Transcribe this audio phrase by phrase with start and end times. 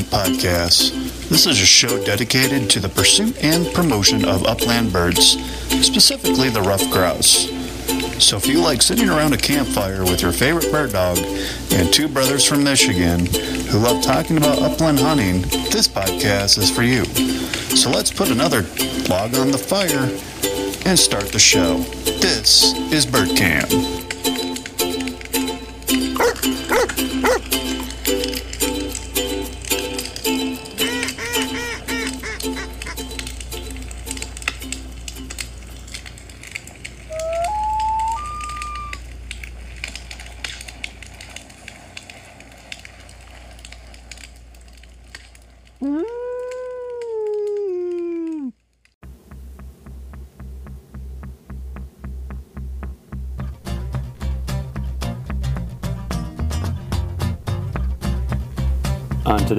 [0.00, 1.28] Welcome to Podcast.
[1.28, 5.32] This is a show dedicated to the pursuit and promotion of upland birds,
[5.84, 7.50] specifically the ruffed grouse.
[8.22, 11.18] So if you like sitting around a campfire with your favorite bird dog
[11.72, 16.82] and two brothers from Michigan who love talking about upland hunting, this podcast is for
[16.82, 17.04] you.
[17.76, 18.62] So let's put another
[19.08, 20.08] log on the fire
[20.86, 21.78] and start the show.
[22.04, 23.99] This is Bird Camp.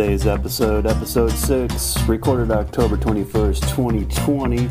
[0.02, 4.68] Today's episode, episode 6, recorded October 21st, 2020,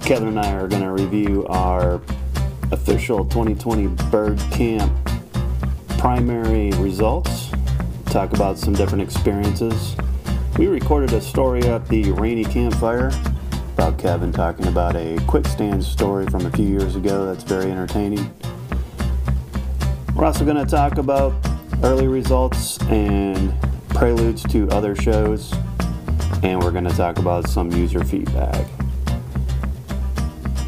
[0.00, 2.00] Kevin and I are going to review our
[2.70, 4.92] official 2020 Bird Camp
[5.98, 7.50] primary results,
[8.06, 9.96] talk about some different experiences.
[10.56, 13.10] We recorded a story at the Rainy Campfire
[13.72, 17.72] about Kevin talking about a quick stand story from a few years ago that's very
[17.72, 18.32] entertaining.
[20.14, 21.34] We're also going to talk about
[21.82, 23.52] early results and
[23.98, 25.52] preludes to other shows,
[26.44, 28.64] and we're going to talk about some user feedback.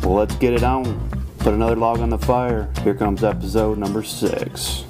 [0.02, 1.08] Well, let's get it on.
[1.38, 2.68] Put another log on the fire.
[2.82, 4.82] Here comes episode number six.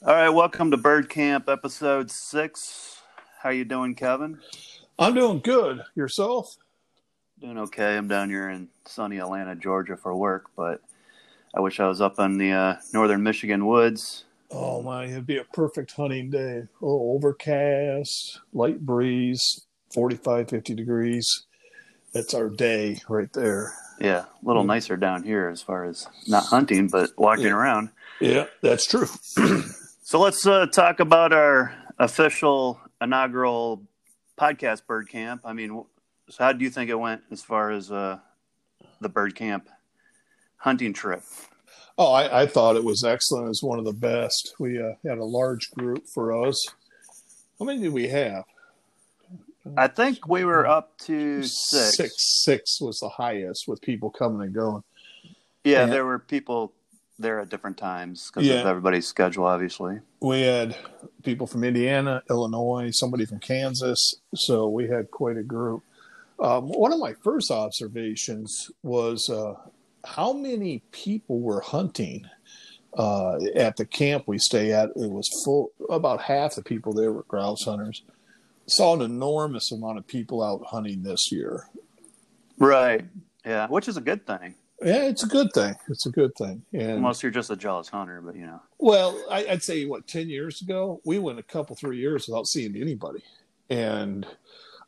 [0.00, 3.02] All right, welcome to Bird Camp episode six.
[3.42, 4.38] How you doing, Kevin?
[4.98, 5.82] I'm doing good.
[5.94, 6.56] Yourself?
[7.44, 7.98] Doing okay.
[7.98, 10.80] I'm down here in sunny Atlanta, Georgia for work, but
[11.54, 14.24] I wish I was up in the uh, northern Michigan woods.
[14.50, 16.62] Oh my, it'd be a perfect hunting day.
[16.80, 19.42] Oh, overcast, light breeze,
[19.92, 21.28] 45, 50 degrees.
[22.14, 23.74] That's our day right there.
[24.00, 24.68] Yeah, a little Mm.
[24.68, 27.56] nicer down here as far as not hunting, but walking Yeah.
[27.56, 27.90] around.
[28.22, 29.08] Yeah, that's true.
[30.06, 33.82] So let's uh, talk about our official inaugural
[34.38, 35.40] podcast, Bird Camp.
[35.46, 35.82] I mean,
[36.28, 38.18] so how do you think it went as far as uh,
[39.00, 39.68] the Bird Camp
[40.56, 41.22] hunting trip?
[41.96, 43.46] Oh, I, I thought it was excellent.
[43.46, 44.54] It was one of the best.
[44.58, 46.60] We uh, had a large group for us.
[47.58, 48.44] How many did we have?
[49.76, 51.96] I think we were up to six.
[51.96, 52.14] Six,
[52.44, 54.82] six was the highest with people coming and going.
[55.62, 55.86] Yeah, Yeah.
[55.86, 56.72] there were people
[57.18, 60.00] there at different times because of everybody's schedule, obviously.
[60.20, 60.76] We had
[61.22, 64.14] people from Indiana, Illinois, somebody from Kansas.
[64.34, 65.82] So we had quite a group.
[66.40, 69.54] Um, one of my first observations was uh,
[70.04, 72.26] how many people were hunting
[72.96, 74.90] uh, at the camp we stay at.
[74.90, 78.02] It was full, about half the people there were grouse hunters.
[78.66, 81.68] Saw an enormous amount of people out hunting this year.
[82.58, 83.04] Right.
[83.44, 84.54] Yeah, which is a good thing.
[84.82, 85.74] Yeah, it's a good thing.
[85.88, 86.62] It's a good thing.
[86.72, 88.60] And Unless you're just a jealous hunter, but you know.
[88.78, 92.46] Well, I, I'd say what ten years ago we went a couple three years without
[92.46, 93.22] seeing anybody,
[93.70, 94.26] and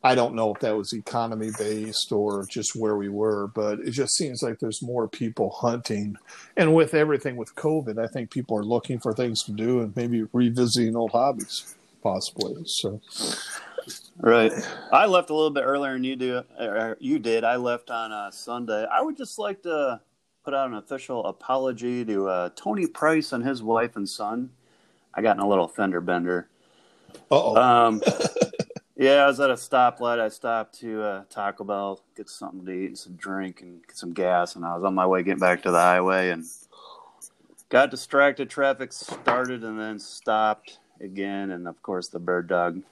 [0.06, 3.90] I don't know if that was economy based or just where we were, but it
[3.90, 6.16] just seems like there's more people hunting,
[6.56, 9.94] and with everything with COVID, I think people are looking for things to do and
[9.96, 12.54] maybe revisiting old hobbies, possibly.
[12.66, 13.00] So
[14.18, 14.52] Right.
[14.92, 16.42] I left a little bit earlier than you do.
[16.58, 17.44] Or you did.
[17.44, 18.86] I left on uh, Sunday.
[18.90, 20.00] I would just like to
[20.44, 24.50] put out an official apology to uh, Tony Price and his wife and son.
[25.14, 26.48] I got in a little fender bender.
[27.30, 28.02] oh, Um,
[28.96, 30.18] yeah, I was at a stoplight.
[30.18, 33.96] I stopped to uh, Taco Bell, get something to eat and some drink and get
[33.96, 36.44] some gas, and I was on my way getting back to the highway and
[37.68, 38.48] got distracted.
[38.48, 42.82] Traffic started and then stopped again, and of course the bird dog.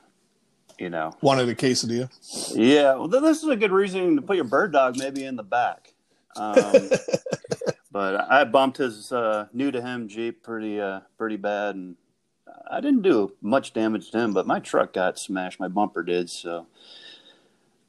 [0.79, 2.11] You know, wanted a quesadilla.
[2.55, 5.45] yeah, well, this is a good reason to put your bird dog maybe in the
[5.45, 5.95] back.
[6.37, 6.91] Um,
[7.93, 11.97] but I bumped his uh, new to him Jeep pretty uh, pretty bad, and
[12.71, 15.61] I didn't do much damage to him, but my truck got smashed.
[15.61, 16.31] My bumper did.
[16.31, 16.67] So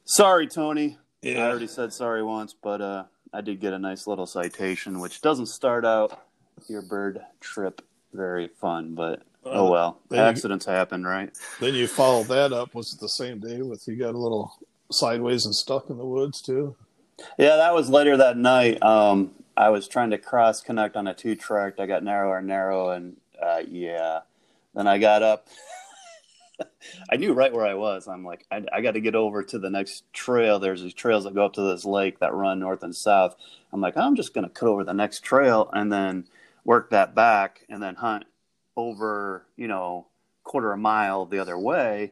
[0.03, 0.97] sorry, Tony.
[1.25, 5.21] I already said sorry once, but uh, I did get a nice little citation, which
[5.21, 6.21] doesn't start out
[6.67, 7.81] your bird trip
[8.13, 9.99] very fun, but oh well.
[10.09, 11.31] then you- Accidents happen, right?
[11.59, 12.75] Then you followed that up.
[12.75, 14.53] Was it the same day with you got a little
[14.91, 16.75] sideways and stuck in the woods too?
[17.39, 18.81] Yeah, that was later that night.
[18.83, 21.79] Um, I was trying to cross connect on a two track.
[21.79, 24.19] I got narrower and narrow, and uh, yeah.
[24.75, 25.47] Then I got up.
[27.11, 28.07] I knew right where I was.
[28.07, 30.59] I'm like, I, I got to get over to the next trail.
[30.59, 33.35] There's these trails that go up to this lake that run north and south.
[33.73, 36.27] I'm like, I'm just going to cut over the next trail and then
[36.63, 38.25] work that back and then hunt
[38.75, 40.07] over, you know,
[40.43, 42.11] quarter a mile the other way.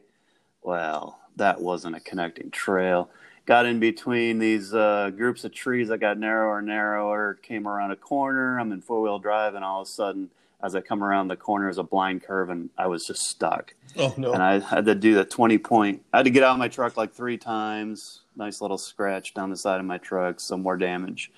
[0.62, 3.10] Well, that wasn't a connecting trail.
[3.46, 7.90] Got in between these uh, groups of trees that got narrower and narrower, came around
[7.90, 8.58] a corner.
[8.58, 10.30] I'm in four wheel drive, and all of a sudden,
[10.64, 13.74] as I come around the corner is a blind curve and I was just stuck.
[13.98, 14.32] Oh no.
[14.32, 16.02] And I had to do the 20 point.
[16.12, 18.22] I had to get out of my truck like three times.
[18.34, 21.30] Nice little scratch down the side of my truck, some more damage.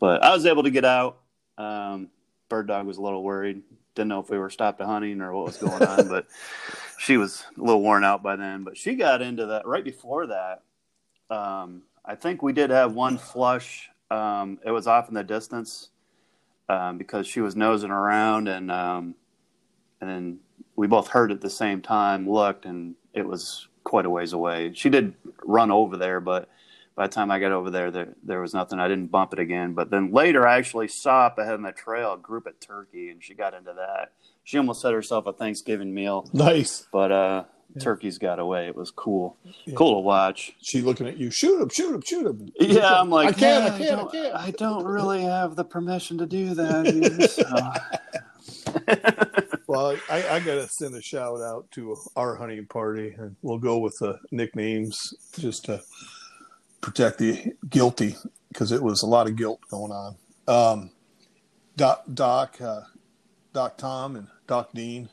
[0.00, 1.18] But I was able to get out.
[1.58, 2.08] Um,
[2.48, 3.60] bird dog was a little worried.
[3.94, 6.26] Didn't know if we were stopped hunting or what was going on, but
[6.98, 8.64] she was a little worn out by then.
[8.64, 10.62] But she got into that right before that.
[11.28, 13.90] Um, I think we did have one flush.
[14.10, 15.90] Um, it was off in the distance
[16.70, 19.14] um, because she was nosing around and um,
[20.00, 20.38] and then
[20.76, 24.72] we both heard at the same time, looked, and it was quite a ways away.
[24.74, 25.14] She did
[25.44, 26.48] run over there, but
[26.94, 28.78] by the time I got over there, there there was nothing.
[28.78, 29.74] I didn't bump it again.
[29.74, 33.10] But then later, I actually saw up ahead in the trail a group of turkey,
[33.10, 34.12] and she got into that.
[34.44, 36.28] She almost set herself a Thanksgiving meal.
[36.32, 36.86] Nice.
[36.92, 37.44] But uh,
[37.74, 37.82] yeah.
[37.82, 38.66] turkeys got away.
[38.66, 39.74] It was cool, yeah.
[39.74, 40.54] cool to watch.
[40.60, 42.48] She looking at you, shoot him, shoot him, shoot him.
[42.58, 44.34] Yeah, I'm like, I can't, yeah, I can't, I, I can't.
[44.34, 48.00] I don't really have the permission to do that.
[49.66, 53.58] well, I, I got to send a shout out to our hunting party, and we'll
[53.58, 55.82] go with the nicknames just to
[56.80, 58.16] protect the guilty
[58.48, 60.16] because it was a lot of guilt going on.
[60.48, 60.90] Um,
[61.76, 62.82] Doc, Doc, uh,
[63.52, 65.08] Doc Tom, and Doc Dean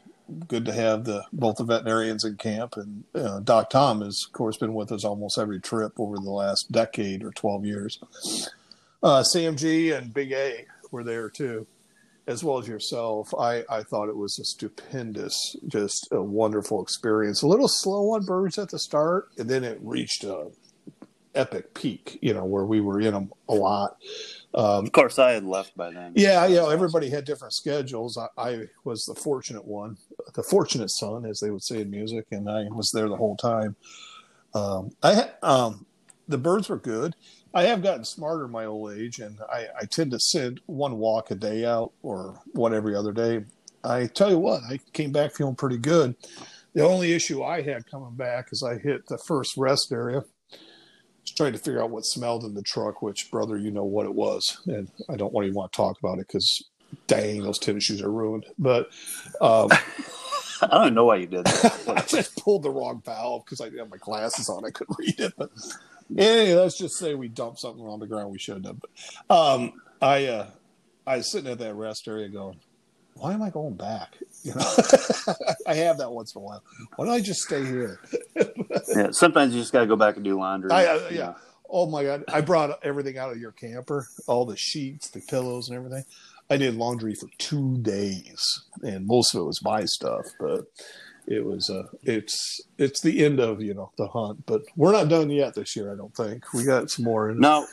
[0.48, 2.76] good to have the both the veterinarians in camp.
[2.78, 6.32] And uh, Doc Tom has, of course, been with us almost every trip over the
[6.32, 8.00] last decade or 12 years.
[9.02, 9.24] Uh,
[9.56, 11.68] G and Big A were there too,
[12.26, 13.34] as well as yourself.
[13.38, 17.42] I, I thought it was a stupendous, just a wonderful experience.
[17.42, 20.48] A little slow on birds at the start, and then it reached a
[21.36, 23.98] epic peak, you know, where we were in them a lot.
[24.58, 26.14] Um, of course, I had left by then.
[26.16, 28.18] Yeah, you know, everybody had different schedules.
[28.18, 29.98] I, I, was the fortunate one,
[30.34, 33.38] the fortunate son, as they would say in music, and I was there the whole
[33.38, 33.76] time.
[34.56, 35.86] Um, I um,
[36.28, 37.16] the birds were good.
[37.54, 40.98] I have gotten smarter in my old age, and I, I tend to send one
[40.98, 43.46] walk a day out or one every other day.
[43.84, 46.16] I tell you what, I came back feeling pretty good.
[46.74, 50.24] The only issue I had coming back is I hit the first rest area
[51.38, 54.14] trying to figure out what smelled in the truck, which brother, you know what it
[54.14, 56.64] was, and I don't want even want to talk about it because
[57.06, 58.46] dang, those tennis shoes are ruined.
[58.58, 58.90] But
[59.40, 59.70] um,
[60.62, 61.84] I don't know why you did that.
[61.88, 64.66] I just pulled the wrong valve because I had my glasses on.
[64.66, 65.34] I couldn't read it.
[65.38, 65.52] But
[66.18, 68.80] anyway, let's just say we dumped something on the ground we shouldn't have.
[68.80, 70.48] But um, I uh,
[71.06, 72.60] I was sitting at that rest area going,
[73.20, 74.18] why am I going back?
[74.44, 74.62] You know,
[75.68, 76.64] I have that once in a while.
[76.96, 78.00] Why don't I just stay here?
[78.96, 80.72] yeah, sometimes you just got to go back and do laundry.
[80.72, 81.34] I, uh, yeah.
[81.70, 82.24] Oh my god!
[82.30, 86.06] I brought everything out of your camper, all the sheets, the pillows, and everything.
[86.50, 90.68] I did laundry for two days, and most of it was my stuff, but
[91.28, 95.10] it was uh it's it's the end of you know the hunt but we're not
[95.10, 97.68] done yet this year i don't think we got some more no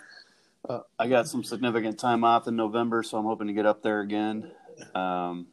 [0.69, 3.83] uh, i got some significant time off in november so i'm hoping to get up
[3.83, 4.51] there again
[4.95, 5.47] um,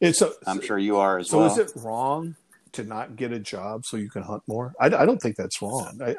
[0.00, 1.50] it's a, I'm sure you are as so well.
[1.50, 2.34] So is it wrong
[2.72, 4.72] to not get a job so you can hunt more?
[4.80, 6.00] I, I don't think that's wrong.
[6.02, 6.16] I,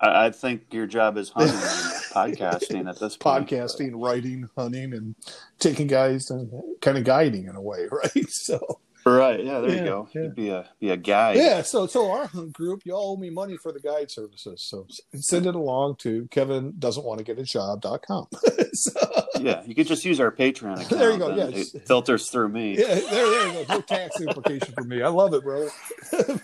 [0.00, 3.48] I, I think your job is hunting podcasting at this point.
[3.48, 5.14] Podcasting, writing, hunting, and
[5.58, 8.28] taking guys and kind of guiding in a way, right?
[8.28, 9.44] So Right.
[9.44, 9.60] Yeah.
[9.60, 10.08] There yeah, you go.
[10.14, 10.28] Yeah.
[10.28, 11.36] Be a be a guide.
[11.36, 11.62] Yeah.
[11.62, 14.62] So so our group, you all owe me money for the guide services.
[14.62, 18.26] So send it along to Kevin doesn't want to get a job.com.
[18.72, 18.92] so,
[19.40, 20.90] yeah, you could just use our Patreon account.
[21.04, 21.34] There you go.
[21.34, 22.78] Yeah, it filters through me.
[22.78, 22.94] Yeah.
[22.94, 23.74] There, there you go.
[23.74, 25.02] No tax implication for me.
[25.02, 25.70] I love it, brother.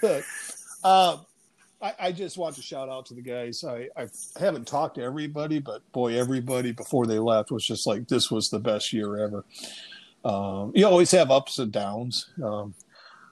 [0.03, 0.25] but,
[0.85, 1.25] um,
[1.83, 3.65] I, I, just want to shout out to the guys.
[3.65, 8.09] I, I haven't talked to everybody, but boy, everybody before they left was just like,
[8.09, 9.45] this was the best year ever.
[10.25, 12.31] Um, you always have ups and downs.
[12.43, 12.75] Um,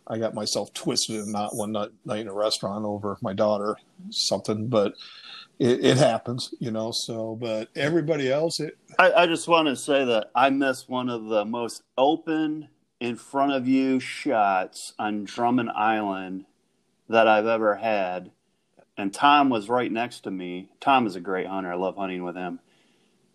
[0.07, 3.77] I got myself twisted in knot one night, night in a restaurant over my daughter
[4.11, 4.95] something, but
[5.59, 6.93] it, it, happens, you know.
[6.93, 8.79] So, but everybody else, it.
[8.99, 12.69] I, I just want to say that I missed one of the most open
[13.01, 16.47] in front of you shots on Drummond Island
[17.09, 18.31] that I've ever had.
[18.97, 20.69] And Tom was right next to me.
[20.81, 21.73] Tom is a great hunter.
[21.73, 22.61] I love hunting with him.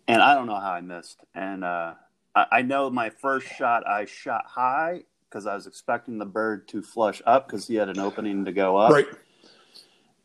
[0.06, 1.24] And I don't know how I missed.
[1.34, 1.94] And uh,
[2.34, 6.82] I, know my first shot I shot high because I was expecting the bird to
[6.82, 8.92] flush up because he had an opening to go up.
[8.92, 9.06] Right.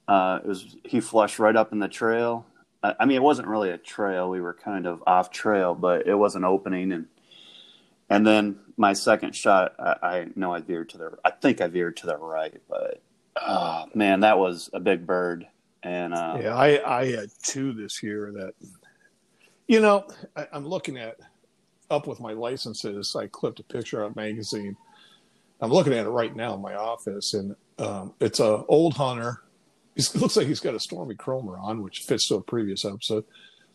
[0.08, 2.46] Uh, it was he flushed right up in the trail.
[2.82, 6.08] I, I, mean, it wasn't really a trail; we were kind of off trail, but
[6.08, 7.06] it was an opening, and
[8.10, 11.18] and then my second shot, I, I know I veered to the.
[11.24, 13.04] I think I veered to the right, but
[13.42, 15.48] Oh, man, that was a big bird.
[15.84, 18.54] And uh, Yeah, I, I had two this year that,
[19.68, 21.20] you know, I, I'm looking at
[21.90, 23.16] up with my licenses.
[23.16, 24.76] I clipped a picture out of a magazine.
[25.62, 29.42] I'm looking at it right now in my office, and um, it's a old hunter.
[29.96, 33.26] He looks like he's got a Stormy Kromer on, which fits to a previous episode.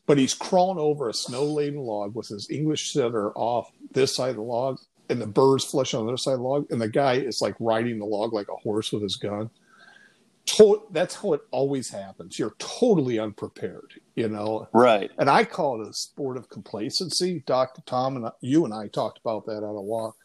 [0.07, 4.31] But he's crawling over a snow laden log with his English setter off this side
[4.31, 4.79] of the log,
[5.09, 7.41] and the bird's flush on the other side of the log, and the guy is
[7.41, 9.51] like riding the log like a horse with his gun
[10.47, 12.39] to- that's how it always happens.
[12.39, 14.69] You're totally unprepared, you know.
[14.73, 15.11] right.
[15.19, 17.43] And I call it a sport of complacency.
[17.47, 20.17] Doctor Tom and I, you and I talked about that on a walk.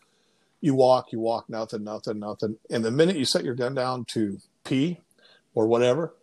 [0.62, 4.04] You walk, you walk, nothing, nothing, nothing, and the minute you set your gun down
[4.06, 5.00] to pee
[5.56, 6.14] or whatever,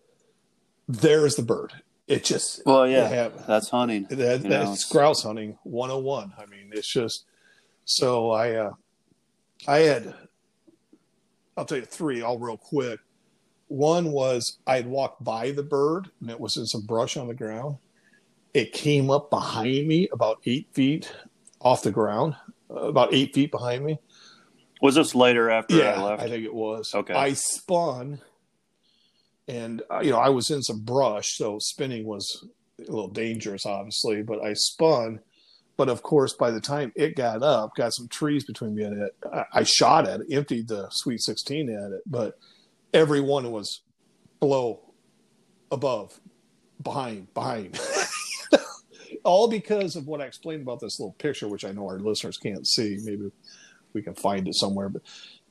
[0.87, 1.73] there's the bird.
[2.07, 4.07] It just Well, yeah, hap- that's hunting.
[4.11, 6.35] that, You know, that's grouse hunting 101.
[6.39, 7.25] I mean, it's just
[7.87, 8.73] so I uh
[9.67, 10.15] I had
[11.57, 13.01] I'll tell you three all real quick.
[13.69, 17.29] One was I had walked by the bird and it was in some brush on
[17.29, 17.77] the ground.
[18.55, 21.13] It came up behind me about eight feet
[21.61, 22.37] off the ground,
[22.71, 23.99] uh, about eight feet behind me.
[24.81, 26.23] Was this later after Yeah, I left?
[26.23, 26.93] I think it was.
[26.95, 27.15] Okay.
[27.15, 28.21] I spun,
[29.49, 32.45] and uh, you know I was in some brush, so spinning was
[32.79, 34.23] a little dangerous, obviously.
[34.23, 35.21] But I spun,
[35.77, 39.03] but of course, by the time it got up, got some trees between me and
[39.03, 42.39] it, I, I shot at it, emptied the Sweet Sixteen at it, but
[42.97, 43.83] every one was
[44.41, 44.81] below,
[45.71, 46.19] above,
[46.83, 47.79] behind, behind.
[49.25, 52.39] All because of what I explained about this little picture, which I know our listeners
[52.39, 52.99] can't see.
[53.03, 53.31] Maybe
[53.93, 55.03] we can find it somewhere, but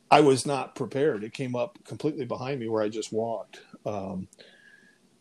[0.10, 1.24] I was not prepared.
[1.24, 3.62] It came up completely behind me where I just walked.
[3.86, 4.28] Um,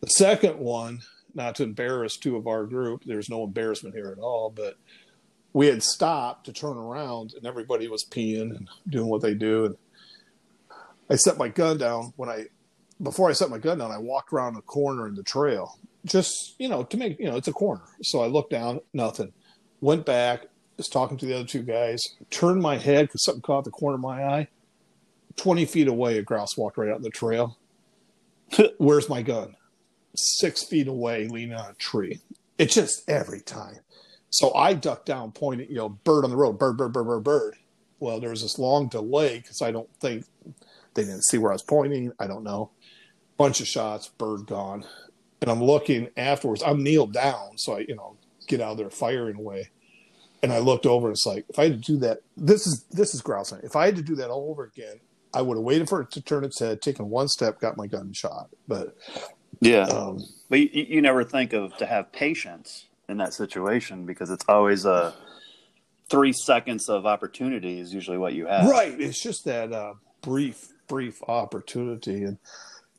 [0.01, 1.01] the second one,
[1.33, 4.77] not to embarrass two of our group, there's no embarrassment here at all, but
[5.53, 9.65] we had stopped to turn around and everybody was peeing and doing what they do.
[9.65, 9.75] And
[11.09, 12.45] I set my gun down when I,
[13.01, 16.55] before I set my gun down, I walked around a corner in the trail just,
[16.59, 17.83] you know, to make, you know, it's a corner.
[18.03, 19.33] So I looked down, nothing.
[19.81, 20.45] Went back,
[20.77, 23.95] was talking to the other two guys, turned my head because something caught the corner
[23.95, 24.47] of my eye.
[25.35, 27.57] 20 feet away, a grouse walked right out in the trail.
[28.77, 29.55] Where's my gun?
[30.15, 32.21] Six feet away, leaning on a tree.
[32.57, 33.79] It's just every time.
[34.29, 37.23] So I ducked down, pointing, you know, bird on the road, bird, bird, bird, bird,
[37.23, 37.55] bird.
[37.99, 40.25] Well, there was this long delay because I don't think
[40.95, 42.11] they didn't see where I was pointing.
[42.19, 42.71] I don't know.
[43.37, 44.85] Bunch of shots, bird gone.
[45.41, 46.63] And I'm looking afterwards.
[46.65, 49.69] I'm kneeled down, so I, you know, get out of there firing away
[50.45, 52.85] and I looked over and it's like if I had to do that this is
[52.91, 53.67] this is grouse hunting.
[53.67, 54.99] If I had to do that all over again,
[55.33, 57.87] I would have waited for it to turn its head, taken one step, got my
[57.87, 58.49] gun shot.
[58.67, 58.95] But
[59.59, 59.83] yeah.
[59.83, 64.45] um But you, you never think of to have patience in that situation because it's
[64.47, 65.15] always a
[66.09, 68.69] three seconds of opportunity is usually what you have.
[68.69, 72.23] right, it's just that uh, brief brief opportunity.
[72.23, 72.37] And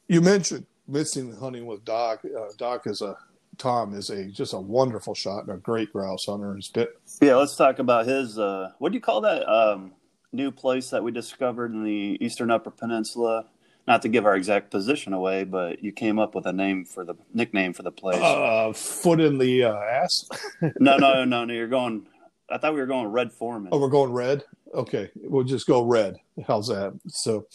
[0.09, 2.21] you mentioned missing the hunting with Doc.
[2.25, 3.17] Uh, Doc is a
[3.59, 6.55] Tom is a just a wonderful shot and a great grouse hunter.
[6.55, 6.89] He's been
[7.21, 8.39] Yeah, let's talk about his.
[8.39, 9.93] Uh, what do you call that um,
[10.33, 13.47] new place that we discovered in the Eastern Upper Peninsula?
[13.89, 17.05] Not to give our exact position away, but you came up with a name for
[17.05, 18.21] the nickname for the place.
[18.21, 20.29] uh, foot in the uh, ass.
[20.81, 21.55] no, no, no, no.
[21.55, 22.09] You're going.
[22.51, 23.71] I thought we were going Red Foreman.
[23.73, 24.45] Oh, we're going red.
[24.77, 26.19] Okay, we'll just go red.
[26.47, 26.93] How's that?
[27.09, 27.47] So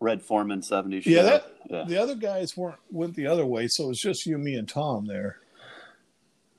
[0.00, 1.02] Red Foreman 70.
[1.04, 1.84] Yeah, that- yeah.
[1.86, 4.68] the other guys weren't went the other way, so it was just you, me, and
[4.68, 5.38] Tom there.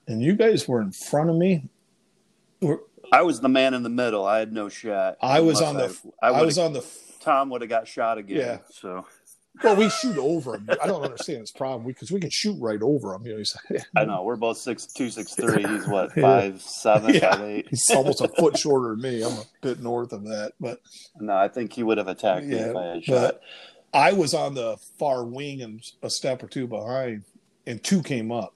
[0.06, 1.68] And you guys were in front of me.
[3.12, 4.24] I was the man in the middle.
[4.24, 5.16] I had no shot.
[5.20, 5.96] I was on the.
[6.22, 6.84] I, I, was on the.
[7.20, 8.38] Tom would have got shot again.
[8.38, 8.58] Yeah.
[8.70, 9.06] So
[9.62, 10.68] Well, we shoot over him.
[10.82, 13.26] I don't understand this problem because we can shoot right over him.
[13.26, 13.56] You know, he's,
[13.94, 15.62] I know we're both six two six three.
[15.68, 16.52] He's what Yeah.
[16.58, 17.30] seven, Yeah.
[17.36, 17.66] five eight.
[17.68, 19.22] he's almost a foot shorter than me.
[19.22, 20.80] I'm a bit north of that, but
[21.20, 23.40] No, I think he would have attacked me Yeah, if I had shot.
[23.92, 27.24] I was on the far wing and a step or two behind,
[27.66, 28.54] and two came up.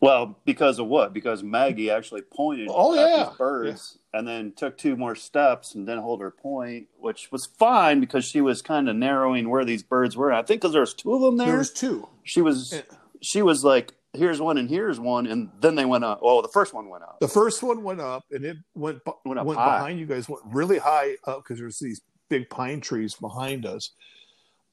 [0.00, 1.12] Well, because of what?
[1.12, 3.24] Because Maggie actually pointed Oh, at yeah.
[3.24, 7.46] these birds and then took two more steps and didn't hold her point, which was
[7.46, 10.32] fine because she was kind of narrowing where these birds were.
[10.32, 12.08] I think because there was two of them there, There was two.
[12.22, 12.82] she was Yeah.
[13.20, 16.20] she was like, "Here's one and here's one," and then they went up.
[16.22, 17.18] Oh, the first one went up.
[17.20, 20.28] The first one went up, and it went Went went, behind you guys.
[20.28, 23.90] Went really high up because there's these big pine trees behind us.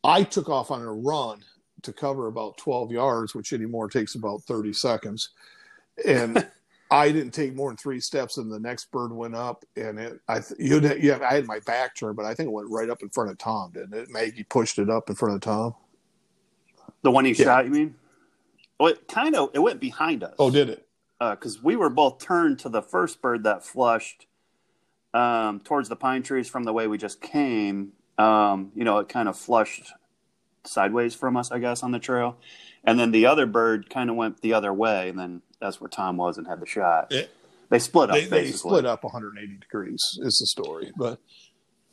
[0.03, 1.43] I took off on a run
[1.85, 5.29] to cover about 12 yards, which anymore takes about 30 seconds,
[6.05, 6.45] and
[6.91, 10.19] I didn't take more than three steps, and the next bird went up, and it
[10.27, 13.01] I you yeah I had my back turned, but I think it went right up
[13.01, 14.09] in front of Tom, didn't it?
[14.09, 15.75] Maggie pushed it up in front of Tom.
[17.01, 17.45] The one he Yeah.
[17.45, 17.95] shot, you mean?
[18.79, 20.35] Well, it kind of it went behind us.
[20.37, 20.81] Oh, did it?
[21.19, 24.27] because we were both turned to the first bird that flushed
[25.13, 29.09] um, towards the pine trees from the way we just came, Um, you know, it
[29.09, 29.91] kind of flushed
[30.67, 32.37] sideways from us, I guess, on the trail.
[32.83, 35.89] And then the other bird kind of went the other way, and then that's where
[35.89, 37.11] Tom was and had the shot.
[37.11, 37.31] It-
[37.69, 38.15] they split up.
[38.15, 39.99] They, they split up 180 degrees.
[40.21, 41.19] Is the story, but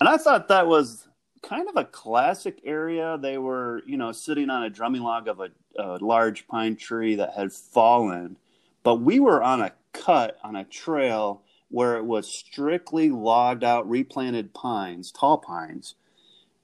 [0.00, 1.08] And I thought that was
[1.42, 3.16] kind of a classic area.
[3.18, 5.48] They were, you know, sitting on a drumming log of a,
[5.78, 8.36] a large pine tree that had fallen,
[8.82, 13.88] but we were on a cut on a trail where it was strictly logged out,
[13.88, 15.94] replanted pines, tall pines,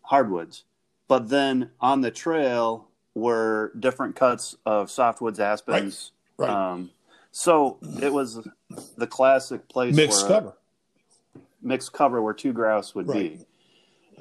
[0.03, 0.65] hardwoods.
[1.09, 6.13] But then on the trail were different cuts of softwoods, aspens.
[6.37, 6.51] right.
[6.51, 6.91] Um,
[7.33, 8.47] so it was
[8.97, 10.55] the classic place mixed cover.
[11.63, 13.39] mixed cover where two grouse would Right.
[13.39, 13.45] be.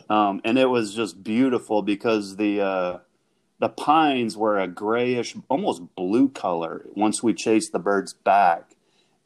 [0.10, 3.00] Um, and it was just beautiful because the uh,
[3.60, 8.76] the pines were a grayish, almost blue color once we chased the birds back.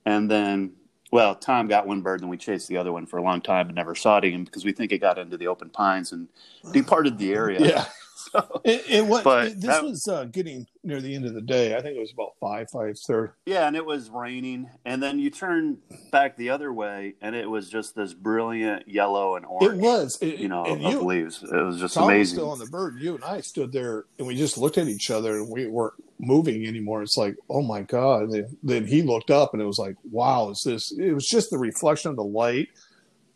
[0.05, 0.73] And then,
[1.11, 3.67] well, Tom got one bird and we chased the other one for a long time
[3.67, 6.27] and never saw it again because we think it got into the open pines and
[6.71, 7.59] departed the area.
[7.59, 7.85] Yeah.
[8.31, 9.25] So, It, it was.
[9.51, 11.75] It- this that- was uh, getting near the end of the day.
[11.75, 13.33] I think it was about five, five thirty.
[13.47, 14.69] yeah, and it was raining.
[14.85, 15.79] And then you turn
[16.11, 19.73] back the other way and it was just this brilliant yellow and orange.
[19.73, 20.19] It was.
[20.21, 21.41] It, you know, of you, leaves.
[21.43, 22.35] It was just Tom was amazing.
[22.37, 22.99] still on the bird.
[23.01, 25.95] You and I stood there, and we just looked at each other, and we weren't
[26.21, 27.01] moving anymore.
[27.01, 28.29] It's like, oh my god!
[28.29, 30.51] And then, he looked up, and it was like, wow!
[30.51, 30.91] Is this?
[30.97, 32.69] It was just the reflection of the light,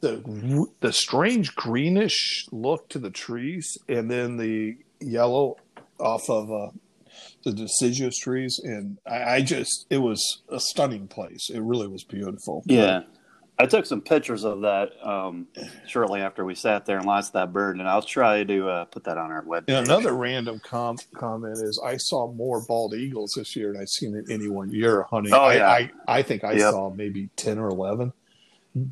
[0.02, 5.58] the the strange greenish look to the trees, and then the yellow
[6.00, 6.72] off of uh,
[7.44, 11.50] the deciduous trees, and I, I just it was a stunning place.
[11.50, 12.64] It really was beautiful.
[12.66, 13.02] Yeah.
[13.58, 15.48] I took some pictures of that um,
[15.88, 19.06] shortly after we sat there and lost that bird, and I'll try to uh, put
[19.06, 19.70] that on our website.
[19.70, 23.90] And another random com- comment is I saw more bald eagles this year than I've
[23.90, 25.34] seen in any one year hunting.
[25.34, 25.70] Oh, I, yeah.
[25.70, 26.72] I, I think I Yep.
[26.74, 28.12] saw maybe 10 or 11.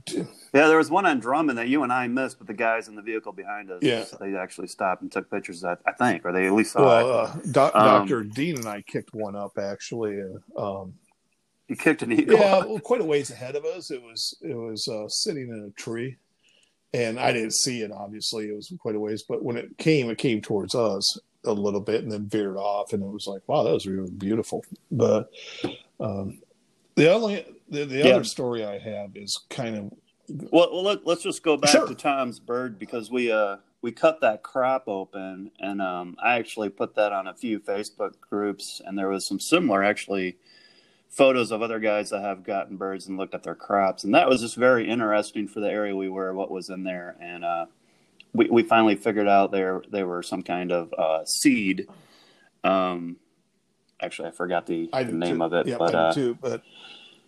[0.07, 0.23] Yeah,
[0.53, 3.01] there was one on Drummond that you and I missed, but the guys in the
[3.01, 4.05] vehicle behind us, Yeah.
[4.17, 5.61] they actually stopped and took pictures.
[5.65, 7.29] Of I think, or they at least saw Well, it.
[7.29, 8.23] uh, doc- Um, Dr.
[8.23, 10.21] Dean and I kicked one up actually.
[10.55, 10.93] Uh, um,
[11.67, 12.37] You kicked an eagle.
[12.37, 13.89] yeah, well, quite a ways ahead of us.
[13.91, 16.17] It was it was uh, sitting in a tree,
[16.93, 17.91] and I didn't see it.
[17.91, 19.23] Obviously, it was quite a ways.
[19.27, 22.93] But when it came, it came towards us a little bit, and then veered off.
[22.93, 24.63] And it was like, wow, that was really beautiful.
[24.91, 25.29] But
[25.99, 26.41] um,
[26.95, 28.15] the only the, the Yeah.
[28.15, 29.91] other story I have is kind of
[30.51, 31.87] Well, well let, let's just go back Sure.
[31.87, 36.69] to Tom's bird because we uh we cut that crop open, and um, I actually
[36.69, 40.37] put that on a few Facebook groups, and there was some similar actually
[41.15, 44.27] photos of other guys that have gotten birds and looked at their crops, and that
[44.27, 47.65] was just very interesting for the area we were, what was in there, and uh,
[48.33, 51.87] we we finally figured out there they were some kind of uh, seed.
[52.63, 53.17] Um,
[54.01, 55.43] actually, I forgot the, I name too.
[55.43, 56.37] of it, Yeah, but uh, too.
[56.41, 56.63] But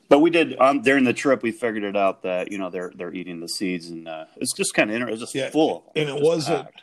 [0.09, 1.43] but we did um, during the trip.
[1.43, 4.53] We figured it out that you know they're they're eating the seeds, and uh, it's
[4.53, 5.13] just kind of interesting.
[5.13, 6.81] It's just Yeah, full, and it just wasn't- packed.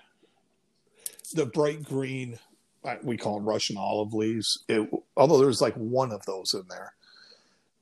[1.35, 2.39] the bright green,
[3.03, 4.63] we call them Russian olive leaves.
[4.69, 6.95] It, although there was like one of those in there,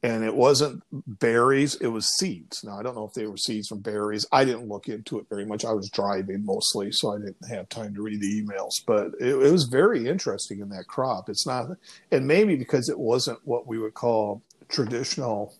[0.02, 2.64] and it wasn't berries; it was seeds.
[2.64, 4.26] Now I don't know if they were seeds from berries.
[4.32, 5.64] I didn't look into it very much.
[5.64, 8.82] I was driving mostly, so I didn't have time to read the emails.
[8.86, 11.28] But it, it was very interesting in that crop.
[11.28, 11.68] It's not,
[12.10, 15.54] and maybe because it wasn't what we would call traditional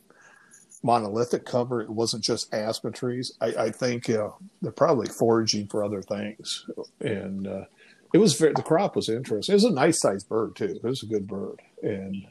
[0.83, 1.83] monolithic cover.
[1.83, 3.33] It wasn't just aspen trees.
[3.41, 4.31] I, I think uh,
[4.63, 6.67] they're probably foraging for other things,
[7.01, 7.65] and uh,
[8.13, 9.53] it was very, the crop was interesting.
[9.53, 10.79] It was a nice sized bird too.
[10.83, 12.27] It was a good bird, and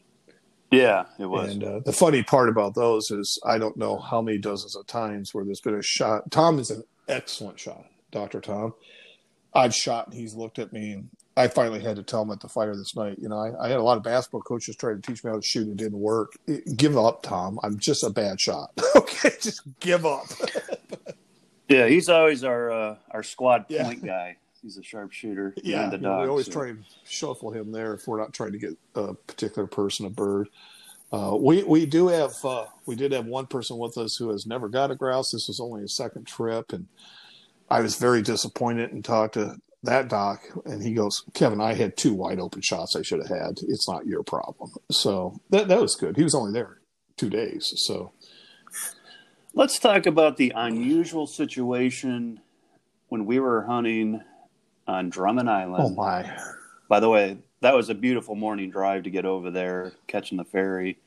[0.71, 1.51] Yeah, it was.
[1.53, 4.85] and uh, the funny part about those is I don't know how many dozens of
[4.87, 6.29] times where there's been a shot.
[6.31, 8.73] Tom is an excellent shot, Doctor Tom.
[9.53, 12.39] I've shot and he's looked at me and I finally had to tell him at
[12.41, 13.17] the fire this night.
[13.17, 15.37] You know, I, I had a lot of basketball coaches try to teach me how
[15.37, 15.67] to shoot.
[15.69, 16.33] It didn't work.
[16.45, 17.59] It- give up, Tom.
[17.63, 18.71] I'm just a bad shot.
[18.95, 20.25] okay, just give up.
[21.69, 23.83] yeah, he's always our uh, our squad Yeah.
[23.85, 24.37] point guy.
[24.61, 25.53] He's a sharpshooter.
[25.63, 28.51] Yeah, and the we always so- try and shuffle him there if we're not trying
[28.51, 30.49] to get a particular person a bird.
[31.11, 34.45] Uh, we we do have uh, we did have one person with us who has
[34.45, 35.31] never got a grouse.
[35.31, 36.87] This was only a second trip, and
[37.69, 41.97] I was very disappointed and talked to that doc, and he goes, "Kevin, I had
[41.97, 43.59] two wide open shots I should have had.
[43.67, 46.15] It's not your problem." So that that was good.
[46.15, 46.77] He was only there
[47.17, 48.11] two days, so
[49.55, 52.39] Let's talk about the unusual situation
[53.07, 54.21] when we were hunting
[54.89, 55.83] on Drummond Island.
[55.85, 56.37] oh my,
[56.87, 60.45] By the way, that was a beautiful morning drive to get over there, catching the
[60.45, 60.97] ferry.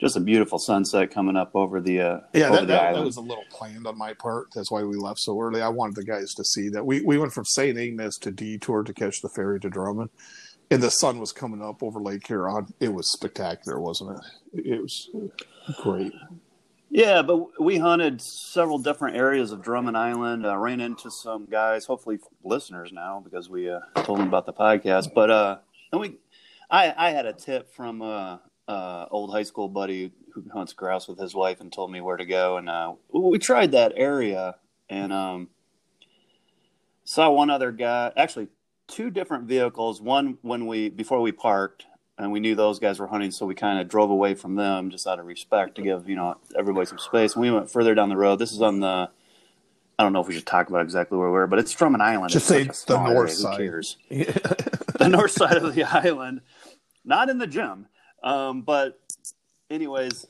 [0.00, 3.04] Just a beautiful sunset coming up over the uh, Yeah, over that, the that, that
[3.04, 4.46] was a little planned on my part.
[4.54, 5.60] That's why we left so early.
[5.60, 6.86] I wanted the guys to see that.
[6.86, 7.76] We we went from St.
[7.76, 10.08] Ignace to Detour to catch the ferry to Drummond,
[10.70, 12.72] and the sun was coming up over Lake Huron.
[12.80, 14.18] It was spectacular, wasn't
[14.54, 14.64] it?
[14.64, 15.10] It was
[15.82, 16.14] great.
[16.92, 20.44] Yeah, but we hunted several different areas of Drummond Island.
[20.44, 24.52] Uh, ran into some guys, hopefully listeners now, because we uh, told them about the
[24.52, 25.14] podcast.
[25.14, 25.58] But uh,
[25.92, 26.16] and we,
[26.68, 31.06] I, I had a tip from uh, uh, old high school buddy who hunts grouse
[31.06, 34.56] with his wife and told me where to go, and uh, we tried that area
[34.88, 35.48] and um,
[37.04, 38.10] saw one other guy.
[38.16, 38.48] Actually,
[38.88, 40.02] two different vehicles.
[40.02, 41.86] One when we before we parked,
[42.20, 44.90] and we knew those guys were hunting, so we kind of drove away from them
[44.90, 47.34] just out of respect to give you know everybody some space.
[47.34, 48.36] And we went further down the road.
[48.36, 49.10] This is on the.
[49.98, 51.94] I don't know if we should talk about exactly where we are, but it's from
[51.94, 52.32] an island.
[52.32, 53.34] Just it's say the north area.
[53.34, 53.60] side.
[53.60, 53.96] Who cares?
[54.08, 56.40] the north side of the island,
[57.04, 57.86] not in the gym.
[58.22, 58.98] Um, but,
[59.70, 60.26] anyways,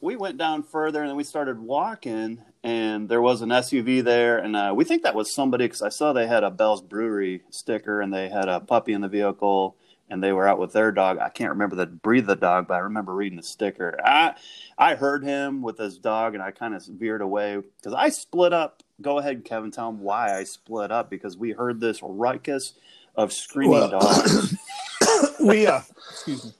[0.00, 4.38] we went down further and then we started walking, and there was an SUV there,
[4.38, 7.42] and uh, we think that was somebody because I saw they had a Bell's Brewery
[7.50, 9.76] sticker and they had a puppy in the vehicle.
[10.12, 11.18] And they were out with their dog.
[11.18, 13.98] I can't remember the breed of the dog, but I remember reading the sticker.
[14.04, 14.34] I
[14.76, 18.52] I heard him with his dog, and I kind of veered away because I split
[18.52, 18.82] up.
[19.00, 19.70] Go ahead, Kevin.
[19.70, 22.74] Tell him why I split up because we heard this ruckus
[23.16, 24.54] of screaming Well- dogs.
[25.40, 26.52] we uh excuse me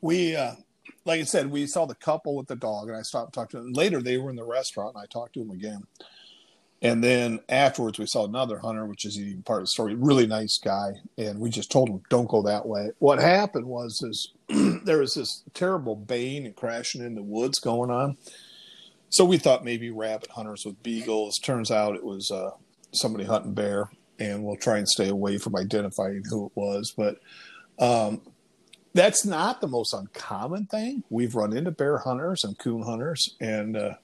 [0.00, 0.52] we uh
[1.04, 3.50] like i said we saw the couple with the dog and i stopped and talked
[3.50, 5.82] to them later they were in the restaurant and i talked to them again
[6.82, 9.94] and then afterwards we saw another hunter which is even part of the story.
[9.94, 10.92] Really nice guy.
[11.18, 12.90] And we just told him don't go that way.
[12.98, 14.32] What happened was is
[14.84, 18.16] there was this terrible baying and crashing in the woods going on.
[19.10, 21.38] So we thought maybe rabbit hunters with beagles.
[21.38, 22.50] Turns out it was uh
[22.92, 23.90] somebody hunting bear
[24.20, 26.92] and we'll try and stay away from identifying who it was.
[26.96, 27.18] But
[27.78, 28.20] um,
[28.94, 31.02] that's not the most uncommon thing.
[31.08, 33.94] We've run into bear hunters and coon hunters, and uh,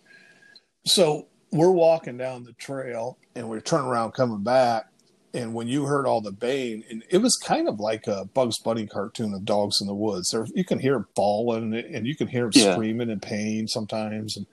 [0.86, 4.86] so we're walking down the trail and we're turning around coming back.
[5.34, 8.58] And when you heard all the baying, and it was kind of like a Bugs
[8.58, 10.30] Bunny cartoon of dogs in the woods.
[10.30, 12.72] There, you can hear them bawling, and you can hear them Yeah.
[12.72, 14.38] screaming in pain sometimes.
[14.38, 14.46] And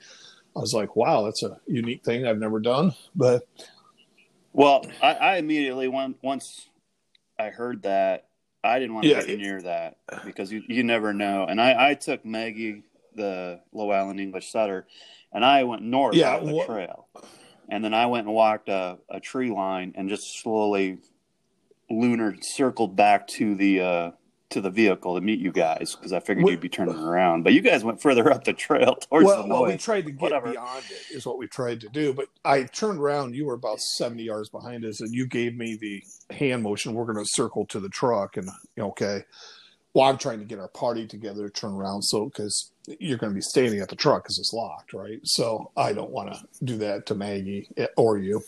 [0.56, 3.48] I was like, "Wow, that's a unique thing I've never done." But
[4.52, 6.68] Well, I, I immediately when, once
[7.40, 8.28] I heard that
[8.64, 11.46] I didn't want to Yeah, get near that because you, you never know.
[11.46, 12.84] And I, I took Maggie,
[13.16, 14.88] the Llewellin English setter,
[15.32, 17.08] and I went north Yeah, out the wha- trail,
[17.70, 21.00] and then I went and walked a, a tree line and just slowly
[21.90, 24.12] lunar circled back to the uh,
[24.50, 27.44] to the vehicle to meet you guys because I figured Wh- you'd be turning around.
[27.44, 30.12] But you guys went further up the trail towards well, the well, we tried to
[30.12, 30.52] get Whatever.
[30.52, 32.14] beyond it is what we tried to do.
[32.14, 33.36] But I turned around.
[33.36, 36.04] You were about seventy yards behind us, and you gave me the
[36.36, 36.94] hand motion.
[36.94, 39.24] We're going to circle to the truck, and okay.
[39.94, 43.32] Well, I'm trying to get our party together to turn around, so because you're going
[43.32, 45.20] to be standing at the truck because it's locked, right?
[45.24, 48.44] So I don't want to do that to Maggie eh, or you.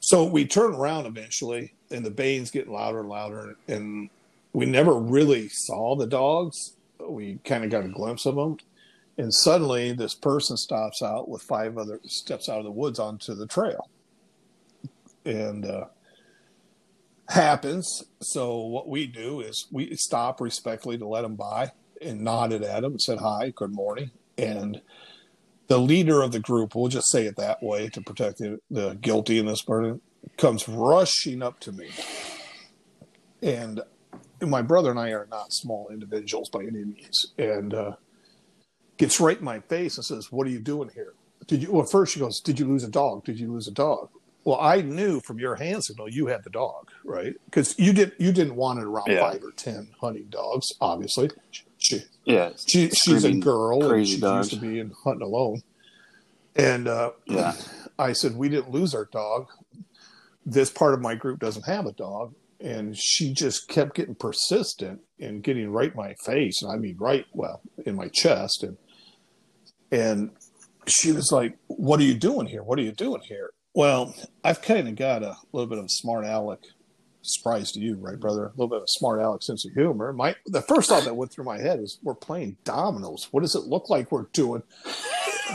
[0.00, 4.10] So we turn around eventually, and the baying's getting louder and louder, and
[4.52, 6.74] we never really saw the dogs.
[7.00, 8.58] We kind of got a glimpse of them,
[9.16, 13.34] and suddenly this person stops out with five other steps out of the woods onto
[13.34, 13.88] the trail,
[15.24, 15.86] and uh,
[17.28, 18.04] happens.
[18.20, 22.84] So what we do is we stop respectfully to let them by and nodded at
[22.84, 24.80] him and said hi, good morning, and
[25.66, 28.94] the leader of the group, we'll just say it that way to protect the, the
[29.00, 30.00] guilty in this burden,
[30.36, 31.88] comes rushing up to me.
[33.42, 33.80] And
[34.42, 37.32] my brother and I are not small individuals by any means.
[37.38, 37.92] And uh,
[38.96, 41.14] gets right in my face and says, What are you doing here?
[41.46, 43.24] Did you, well, first she goes, Did you lose a dog?
[43.24, 44.10] Did you lose a dog?
[44.44, 47.34] Well, I knew from your hand signal you had the dog, right?
[47.46, 49.20] Because you did you didn't want it around Yeah.
[49.20, 51.30] five or ten hunting dogs, obviously.
[51.84, 54.52] She, yeah, she she's a girl and crazy she's dogs.
[54.52, 55.62] used to being hunting alone.
[56.56, 57.54] And uh, yeah.
[57.98, 59.48] I said, We didn't lose our dog.
[60.46, 62.34] This part of my group doesn't have a dog.
[62.60, 66.62] And she just kept getting persistent and getting right in my face.
[66.62, 68.62] And I mean, right, well, in my chest.
[68.62, 68.78] And,
[69.90, 70.30] and
[70.86, 72.62] she was like, What are you doing here?
[72.62, 73.50] What are you doing here?
[73.74, 76.60] Well, I've kind of got a little bit of a smart aleck
[77.24, 78.46] surprise to you, right, brother?
[78.46, 80.12] A little bit of a smart aleck sense of humor.
[80.12, 83.28] My the first thought that went through my head is "We're playing dominoes.
[83.30, 84.62] What does it look like we're doing?"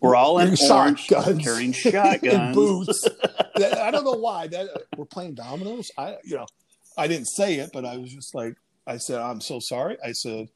[0.00, 2.54] We're all in Carrying orange, shotguns carrying and shotguns.
[2.56, 3.08] boots.
[3.56, 5.90] That- I don't know why that we're playing dominoes.
[5.96, 6.46] I, you know,
[6.98, 8.54] I didn't say it, but I was just like,
[8.86, 10.48] I said, "I'm so sorry." I said,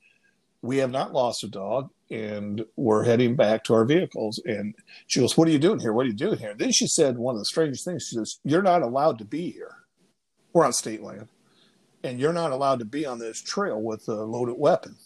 [0.63, 4.43] "We have not lost a dog." And we're heading back to our vehicles.
[4.45, 4.75] And
[5.07, 5.93] she goes, What are you doing here?
[5.93, 6.55] What are you doing here?
[6.55, 8.05] Then she said one of the strangest things.
[8.11, 9.77] She says, You're not allowed to be here.
[10.53, 11.29] We're on state land.
[12.03, 14.97] And you're not allowed to be on this trail with a loaded weapon.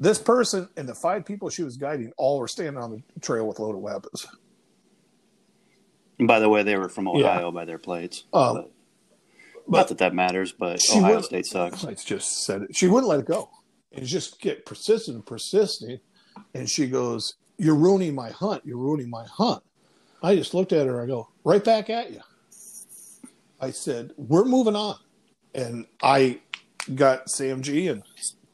[0.00, 3.46] This person and the five people she was guiding all were standing on the trail
[3.48, 4.26] with loaded weapons.
[6.18, 7.30] And by the way, they were from Yeah.
[7.30, 8.24] Ohio by their plates.
[8.32, 8.70] Um, But-
[9.66, 11.84] but- not that that matters, but Ohio State sucks.
[11.84, 12.76] I just said it.
[12.76, 13.50] She wouldn't let it go.
[13.92, 16.00] And just get persistent and persisting.
[16.54, 18.64] And she goes, you're ruining my hunt.
[18.64, 19.62] You're ruining my hunt.
[20.22, 21.02] I just looked at her.
[21.02, 22.20] I go, right back at you.
[23.60, 24.96] I said, we're moving on.
[25.54, 26.40] And I
[26.94, 28.02] got Sam G and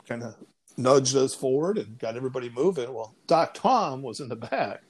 [0.08, 0.36] kind of
[0.76, 2.92] nudged us forward and got everybody moving.
[2.92, 4.82] Well, Doc Tom was in the back.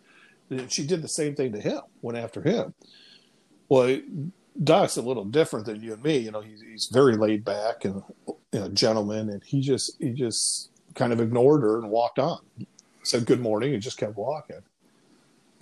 [0.50, 2.74] And she did the same thing to him, went after him.
[3.68, 3.98] Well,
[4.62, 6.18] Doc's a little different than you and me.
[6.18, 10.10] You know, he's, he's very laid back and you know, gentleman, and he just he
[10.10, 12.38] just kind of ignored her and walked on.
[13.02, 14.60] Said good morning and just kept walking.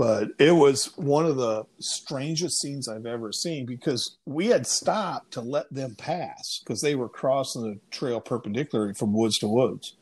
[0.02, 5.30] But it was one of the strangest scenes I've ever seen because we had stopped
[5.34, 9.94] to let them pass because they were crossing the trail perpendicularly from woods to woods.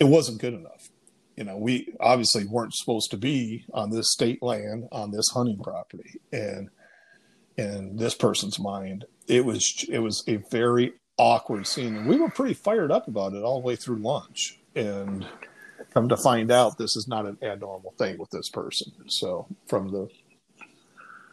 [0.00, 0.90] It wasn't good enough.
[1.36, 5.62] You know, we obviously weren't supposed to be on this state land on this hunting
[5.62, 6.20] property.
[6.32, 6.70] And
[7.56, 11.94] in this person's mind, it was it was a very awkward scene.
[11.94, 14.58] And we were pretty fired up about it all the way through lunch.
[14.74, 15.28] And
[15.92, 18.92] come to find out this is not an abnormal thing with this person.
[19.08, 20.08] So from the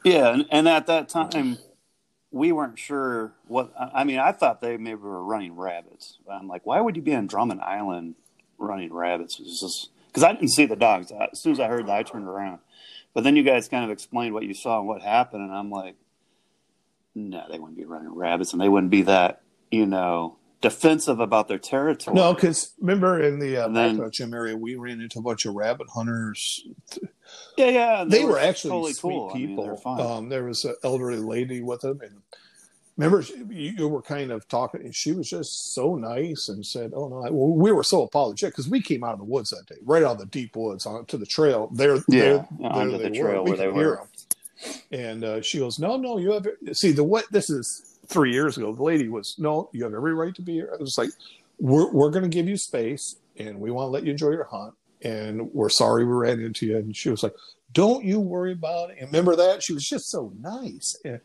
[0.04, 1.58] yeah, and, and at that time
[2.32, 3.74] we weren't sure what.
[3.78, 6.17] I mean, I thought they maybe were running rabbits.
[6.32, 8.15] I'm like, why would you be on Drummond Island
[8.58, 9.39] running rabbits?
[10.08, 11.12] because I didn't see the dogs.
[11.12, 12.60] As soon as I heard that, I turned around.
[13.13, 15.72] But then you guys kind of explained what you saw and what happened, and I'm
[15.72, 15.95] like,
[17.15, 19.41] no, they wouldn't be running rabbits, and they wouldn't be that,
[19.72, 22.15] you know, defensive about their territory.
[22.15, 25.54] No, because remember in the uh, then, gym area, we ran into a bunch of
[25.54, 26.65] rabbit hunters.
[27.58, 29.32] Yeah, yeah, they, they were, were, actually totally sweet cool.
[29.32, 29.82] people.
[29.86, 32.22] I mean, um, there was an elderly lady with them, and
[32.98, 33.22] remember
[33.54, 37.08] you, you, were kind of talking, and she was just so nice and said, "Oh
[37.08, 39.80] no," well, we were so apologetic because we came out of the woods that day,
[39.84, 41.69] right out of the deep woods onto the trail.
[41.72, 43.43] There, yeah, there, onto the trail were.
[43.43, 44.08] where we they were.
[44.91, 48.58] And uh, she goes, "No, no, you have see the what this is." Three years
[48.58, 50.72] ago, the lady was, no, you have every right to be here.
[50.74, 51.12] I was like,
[51.60, 54.45] we're, we're going to give you space and we want to let you enjoy your
[54.45, 54.74] hunt.
[55.02, 56.78] And we're sorry we ran into you.
[56.78, 57.34] And she was like,
[57.72, 58.98] don't you worry about it.
[59.00, 59.63] And remember that?
[59.63, 60.98] She was just so nice.
[61.06, 61.22] And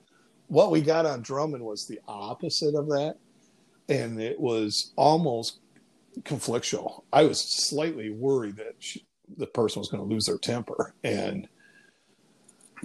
[0.48, 3.16] what we got on Drummond was the opposite of that.
[3.88, 5.58] And it was almost
[6.22, 7.02] conflictual.
[7.12, 9.04] I was slightly worried that she,
[9.36, 10.94] the person was going to lose their temper.
[11.02, 11.48] And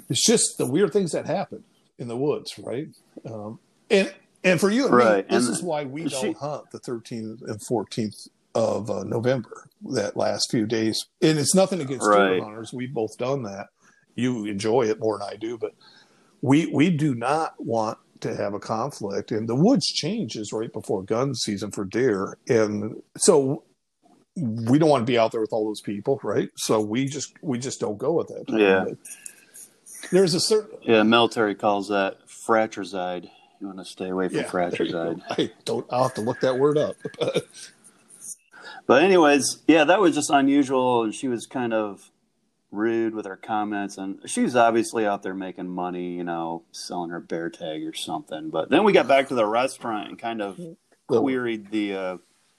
[0.10, 1.64] it's just the weird things that happen
[1.98, 2.88] in the woods, right?
[3.26, 3.60] Um,
[3.90, 5.30] and and for you and right.
[5.30, 9.68] me, this and is why we don't hunt the 13th and 14th of uh, November.
[9.90, 12.34] That last few days, and it's nothing against right.
[12.34, 12.74] deer hunters.
[12.74, 13.68] We've both done that.
[14.16, 15.74] You enjoy it more than I do, but
[16.42, 19.32] we we do not want to have a conflict.
[19.32, 23.64] And the woods changes right before gun season for deer, and so
[24.36, 26.50] we don't want to be out there with all those people, right?
[26.58, 28.46] So we just we just don't go with that.
[28.48, 28.86] Yeah.
[28.88, 28.98] But
[30.12, 34.44] there's a certain yeah military calls that fratricide you want to stay away from yeah,
[34.44, 35.22] fratricide.
[35.30, 35.86] I don't.
[35.92, 36.96] I'll have to look that word up.
[38.88, 42.10] but anyways, yeah, that was just unusual, and she was kind of
[42.72, 47.20] rude with her comments, and she's obviously out there making money, you know, selling her
[47.20, 48.50] bear tag or something.
[48.50, 50.60] But then we got back to the restaurant and kind of
[51.08, 52.18] queried the uh,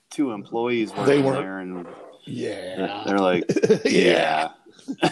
[0.09, 1.87] two employees they were there, and
[2.25, 3.45] yeah, they're like,
[3.85, 4.51] yeah.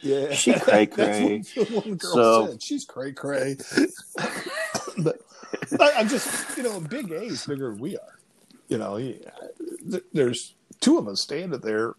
[0.00, 1.42] Yeah, she cray cray.
[1.42, 2.62] so said.
[2.62, 3.56] she's cray cray.
[4.98, 5.20] But
[5.80, 8.18] I, am just, you know, big A is bigger than we are.
[8.68, 9.20] You know, he,
[10.12, 11.94] there's two of us standing there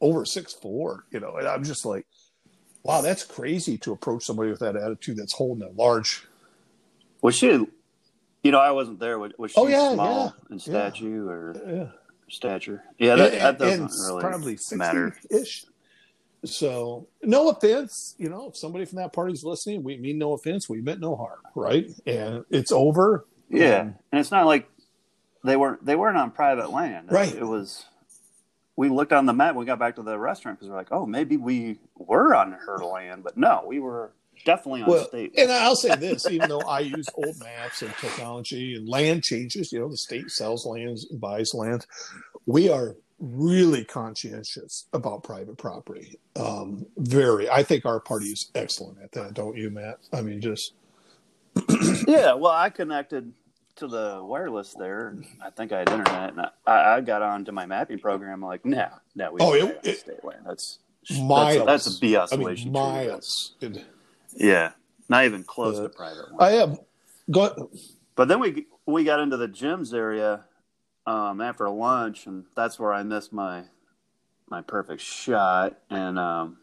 [0.00, 1.04] over six four.
[1.10, 2.06] You know, and I'm just like,
[2.82, 6.24] wow, that's crazy to approach somebody with that attitude that's holding a large.
[7.22, 7.66] Was she?
[8.42, 9.18] You know, I wasn't there.
[9.18, 11.30] Was, was she oh, yeah, small yeah, in statue yeah.
[11.30, 11.86] or yeah.
[12.28, 12.84] stature?
[12.98, 15.16] Yeah, that, that doesn't really probably matter.
[15.30, 15.64] Ish.
[16.44, 20.68] So, no offense, you know, if somebody from that party's listening, we mean no offense.
[20.68, 21.86] We meant no harm, right?
[22.06, 23.24] And it's over.
[23.48, 24.68] Yeah, and, and it's not like
[25.44, 27.34] they weren't they weren't on private land, right?
[27.34, 27.86] It was.
[28.76, 29.54] We looked on the map.
[29.54, 32.78] We got back to the restaurant because we're like, oh, maybe we were on her
[32.78, 34.12] land, but no, we were
[34.44, 35.32] definitely on well, state.
[35.38, 39.72] And I'll say this, even though I use old maps and technology and land changes,
[39.72, 41.86] you know, the state sells lands and buys lands.
[42.46, 46.18] We are really conscientious about private property.
[46.36, 47.48] Um, very.
[47.48, 49.98] I think our party is excellent at that, don't you, Matt?
[50.12, 50.72] I mean, just.
[52.06, 53.32] yeah, well, I connected
[53.76, 55.16] to the wireless there.
[55.40, 58.34] I think I had internet, and I, I got onto my mapping program.
[58.34, 60.42] I'm like, no, no, we oh, it, it, state land.
[60.46, 60.78] That's
[61.20, 61.64] miles.
[61.64, 63.54] That's, that's a BS I mean, miles.
[64.34, 64.72] yeah,
[65.08, 66.32] not even close uh, to private.
[66.32, 66.36] Land.
[66.40, 66.78] I am.
[67.30, 67.58] got.
[68.16, 70.44] But then we we got into the gyms area
[71.06, 73.64] um, after lunch, and that's where I missed my
[74.48, 75.78] my perfect shot.
[75.90, 76.58] And um,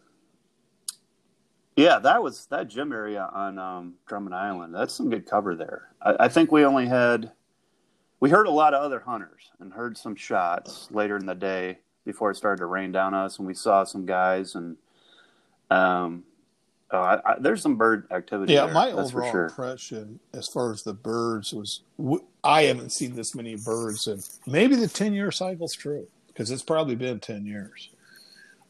[1.76, 4.74] yeah, that was that gym area on um, Drummond Island.
[4.74, 5.90] That's some good cover there.
[6.02, 7.32] I, I, think we only had
[8.20, 11.80] we heard a lot of other hunters and heard some shots later in the day.
[12.06, 14.78] before it started to rain down on us, and we saw some guys, and
[15.70, 16.24] um,
[16.92, 18.54] oh, I, I, there's some bird activity.
[18.54, 19.46] Yeah, there, my overall sure.
[19.46, 24.22] impression as far as the birds was, w- I haven't seen this many birds, and
[24.46, 27.90] maybe the ten year cycle's true because it's probably been ten years.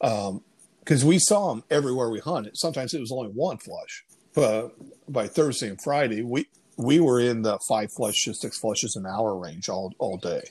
[0.00, 2.56] Because we saw them everywhere we hunted.
[2.56, 4.04] Sometimes it was only one flush,
[4.34, 4.70] but
[5.10, 9.36] by Thursday and Friday, we we were in the five flushes, six flushes an hour
[9.36, 10.42] range all all day.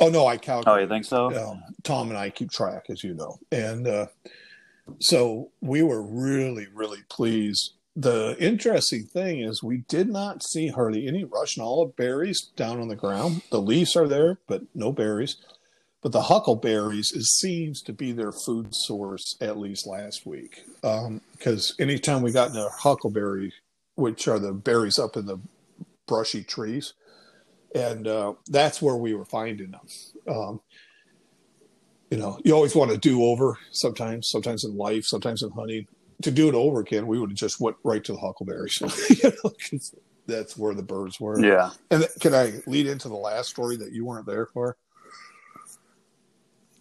[0.00, 0.68] Oh no, I counted.
[0.68, 1.26] Oh, you think so?
[1.50, 4.06] um, Tom and I keep track, as you know, and uh,
[5.00, 7.72] so we were really, really pleased.
[7.96, 12.88] The interesting thing is, we did not see hardly any Russian olive berries down on
[12.88, 13.42] the ground.
[13.50, 15.36] The leaves are there, but no berries.
[16.02, 20.64] But the huckleberries seems to be their food source at least last week.
[20.82, 23.52] Because anytime we got into huckleberry,
[23.94, 25.38] which are the berries up in the
[26.06, 26.92] brushy trees,
[27.74, 29.86] and uh, that's where we were finding them.
[30.28, 30.60] Um,
[32.10, 35.86] you know, you always want to do over sometimes, sometimes in life, sometimes in hunting.
[36.22, 38.80] To do it over again, we would have just went right to the huckleberries.
[39.22, 39.50] you know,
[40.26, 41.44] that's where the birds were.
[41.44, 41.70] Yeah.
[41.90, 44.76] And th- can I lead into the last story that you weren't there for?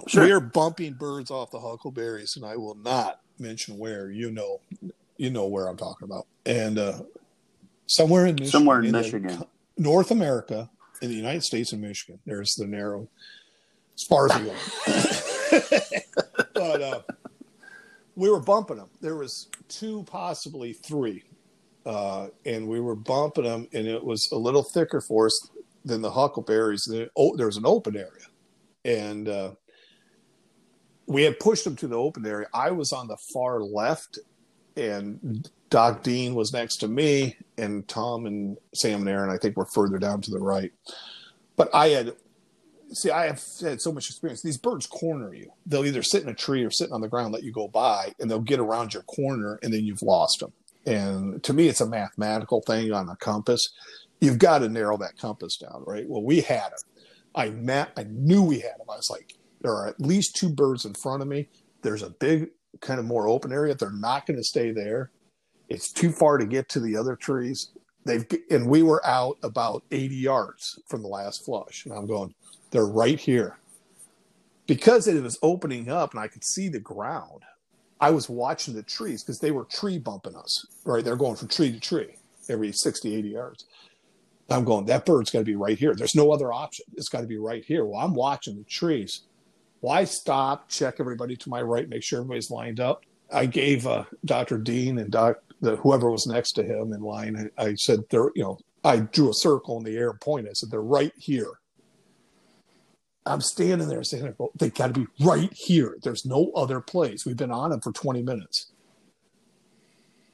[0.07, 0.23] Sure.
[0.25, 4.11] We are bumping birds off the huckleberries, and I will not mention where.
[4.11, 4.59] You know,
[5.17, 6.27] you know where I'm talking about.
[6.45, 6.99] And uh,
[7.87, 9.37] somewhere in Michigan, Somewhere in the Michigan.
[9.37, 10.69] co- North America,
[11.01, 13.07] in the United States and Michigan, there's the narrow,
[13.95, 14.55] as far as we go.
[16.53, 17.01] But uh,
[18.15, 18.89] we were bumping them.
[19.01, 21.23] There was two, possibly three,
[21.85, 25.49] uh, and we were bumping them, and it was a little thicker for us
[25.85, 26.85] than the huckleberries.
[26.85, 28.27] There, was an open area,
[28.85, 29.51] and uh,
[31.07, 32.47] we had pushed them to the open area.
[32.53, 34.19] I was on the far left,
[34.77, 39.57] and Doc Dean was next to me, and Tom and Sam and Aaron, I think,
[39.57, 40.71] were further down to the right.
[41.55, 42.13] But I had,
[42.93, 44.41] see, I have had so much experience.
[44.41, 45.51] These birds corner you.
[45.65, 48.13] They'll either sit in a tree or sitting on the ground, let you go by,
[48.19, 50.53] and they'll get around your corner, and then you've lost them.
[50.85, 53.61] And to me, it's a mathematical thing on a compass.
[54.19, 56.07] You've got to narrow that compass down, right?
[56.07, 56.79] Well, we had them.
[57.35, 57.45] I
[57.97, 58.89] I knew we had them.
[58.89, 61.49] I was like, there are at least two birds in front of me.
[61.81, 62.49] There's a big,
[62.81, 63.75] kind of more open area.
[63.75, 65.11] They're not going to stay there.
[65.69, 67.71] It's too far to get to the other trees.
[68.05, 72.33] They've and we were out about 80 yards from the last flush, and I'm going,
[72.71, 73.57] they're right here.
[74.65, 77.43] Because it was opening up and I could see the ground,
[77.99, 81.03] I was watching the trees because they were tree bumping us, right?
[81.03, 82.15] They're going from tree to tree
[82.49, 83.65] every 60, 80 yards.
[84.49, 85.95] I'm going, that bird's got to be right here.
[85.95, 86.85] There's no other option.
[86.95, 87.85] It's got to be right here.
[87.85, 89.21] Well, I'm watching the trees.
[89.81, 93.03] Well, stop, check everybody to my right, make sure everybody's lined up.
[93.31, 94.57] I gave uh, Dr.
[94.57, 98.43] Dean and Doc, the, whoever was next to him in line, I, said, they're, you
[98.43, 100.51] know, I drew a circle in the air and pointed.
[100.51, 101.59] I said, they're right here.
[103.25, 105.97] I'm standing there saying, they got to be right here.
[106.03, 107.25] There's no other place.
[107.25, 108.73] We've been on them for 20 minutes.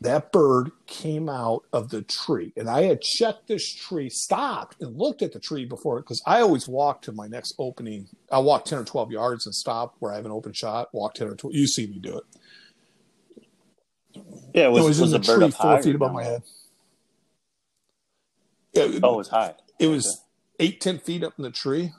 [0.01, 4.97] That bird came out of the tree, and I had checked this tree, stopped, and
[4.97, 8.07] looked at the tree before because I always walk to my next opening.
[8.31, 11.15] I walk 10 or 12 yards and stop where I have an open shot, walk
[11.15, 11.53] 10 or 12.
[11.53, 12.23] You see me do it.
[14.53, 14.65] Yeah.
[14.67, 16.43] It Was, was, was, in the tree up four feet above my head.
[18.73, 19.55] It, Oh, it was high.
[19.79, 20.23] it was
[20.59, 21.91] eight, ten feet up in the tree.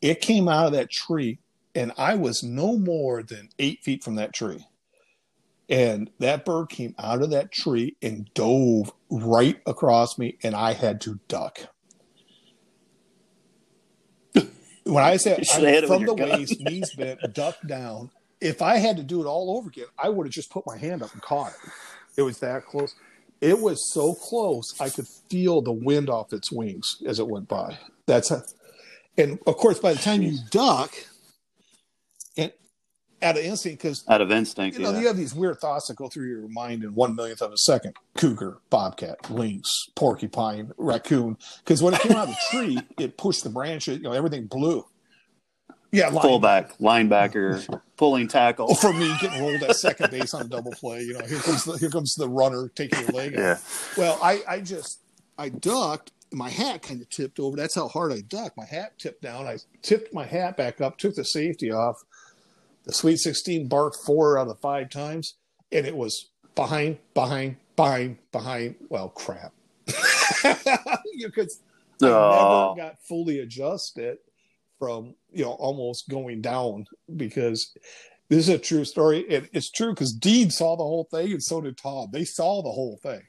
[0.00, 1.38] It came out of that tree,
[1.74, 4.66] and I was no more than eight feet from that tree.
[5.68, 10.72] And that bird came out of that tree and dove right across me, and I
[10.72, 11.60] had to duck.
[14.84, 16.30] When I say You should've hit I'm from the gun.
[16.30, 18.10] waist, knees bent, duck down,
[18.42, 20.76] if I had to do it all over again, I would have just put my
[20.76, 21.70] hand up and caught it.
[22.16, 22.94] It was that close.
[23.40, 27.48] It was so close, I could feel the wind off its wings as it went
[27.48, 27.78] by.
[28.06, 28.42] That's a,
[29.16, 30.92] and of course, by the time you duck,
[32.36, 32.52] and
[33.20, 34.76] out of instinct, because Out of instinct.
[34.78, 35.00] you know yeah.
[35.00, 37.58] you have these weird thoughts that go through your mind in one millionth of a
[37.58, 41.36] second: cougar, bobcat, lynx, porcupine, raccoon.
[41.64, 43.98] Because when it came out of the tree, it pushed the branches.
[43.98, 44.84] You know, everything blew.
[45.92, 48.66] Yeah, line- Fullback, linebacker, pulling tackle.
[48.70, 51.02] Oh, for me getting rolled at second base on a double play.
[51.02, 53.34] You know, here comes the, here comes the runner taking your leg.
[53.34, 53.38] out.
[53.38, 53.58] Yeah.
[53.98, 55.00] Well, I, I just
[55.38, 56.12] I ducked.
[56.32, 57.56] My hat kind of tipped over.
[57.58, 58.56] That's how hard I ducked.
[58.56, 59.46] My hat tipped down.
[59.46, 61.96] I tipped my hat back up, took the safety off.
[62.84, 65.34] The Sweet 16 barked four out of five times,
[65.70, 68.76] and it was behind, behind, behind, behind.
[68.88, 69.52] Well, crap.
[71.14, 71.48] you could.
[72.02, 72.74] I Oh.
[72.76, 74.18] never got fully adjusted
[74.82, 77.72] from you know almost going down because
[78.28, 79.24] this is a true story.
[79.30, 82.08] And it's true because Dean saw the whole thing, and so did Tom.
[82.12, 83.22] They saw the whole thing.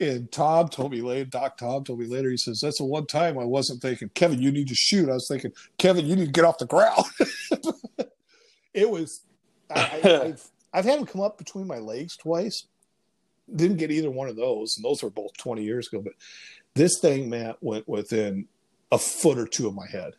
[0.00, 3.06] And Tom told me later, Doc Tom told me later, he says, That's the one
[3.06, 5.08] time I wasn't thinking, Kevin, you need to shoot.
[5.08, 7.04] I was thinking, Kevin, you need to get off the ground.
[8.74, 9.24] it was,
[9.70, 12.66] I, I, I've, I've had him come up between my legs twice.
[13.54, 14.76] Didn't get either one of those.
[14.76, 16.00] And those were both 20 years ago.
[16.02, 16.14] But
[16.74, 18.48] this thing, Matt, went within
[18.90, 20.14] a foot or two of my head.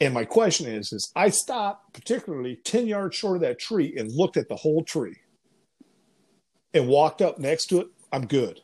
[0.00, 4.10] And my question is, is I stopped particularly 10 yards short of that tree and
[4.10, 5.16] looked at the whole tree
[6.72, 7.86] and walked up next to it.
[8.12, 8.60] I'm good.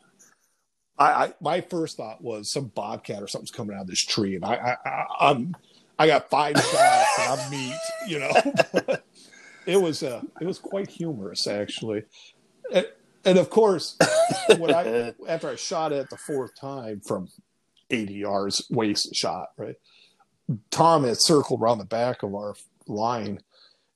[0.98, 4.36] I, I my first thought was some bobcat or something's coming out of this tree,
[4.36, 5.56] and I, I, I I'm
[5.98, 7.74] I got five shots and I'm meat,
[8.06, 8.32] you know.
[9.66, 12.02] it was uh, it was quite humorous actually,
[12.72, 12.86] and,
[13.24, 13.96] and of course,
[14.58, 17.28] when I after I shot it the fourth time from
[17.88, 19.76] 80 yards waist shot, right?
[20.70, 22.54] Tom had circled around the back of our
[22.86, 23.40] line,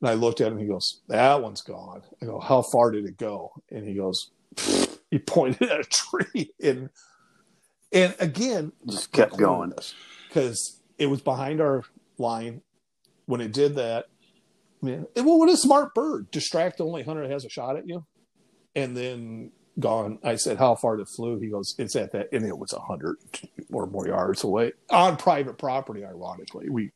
[0.01, 0.59] and I looked at him.
[0.59, 4.31] He goes, "That one's gone." I go, "How far did it go?" And he goes,
[5.11, 6.91] he pointed at a tree, and
[7.93, 9.73] and again, just kept going
[10.29, 11.85] because it was behind our
[12.19, 12.63] line.
[13.27, 14.07] When it did that,
[14.83, 16.31] man, it, well, what a smart bird!
[16.31, 18.05] Distract the only hunter that has a shot at you,
[18.75, 20.19] and then gone.
[20.23, 22.81] I said, "How far it flew?" He goes, "It's at that," and it was a
[22.81, 23.17] hundred
[23.73, 26.05] or more yards away on private property.
[26.05, 26.91] Ironically, we,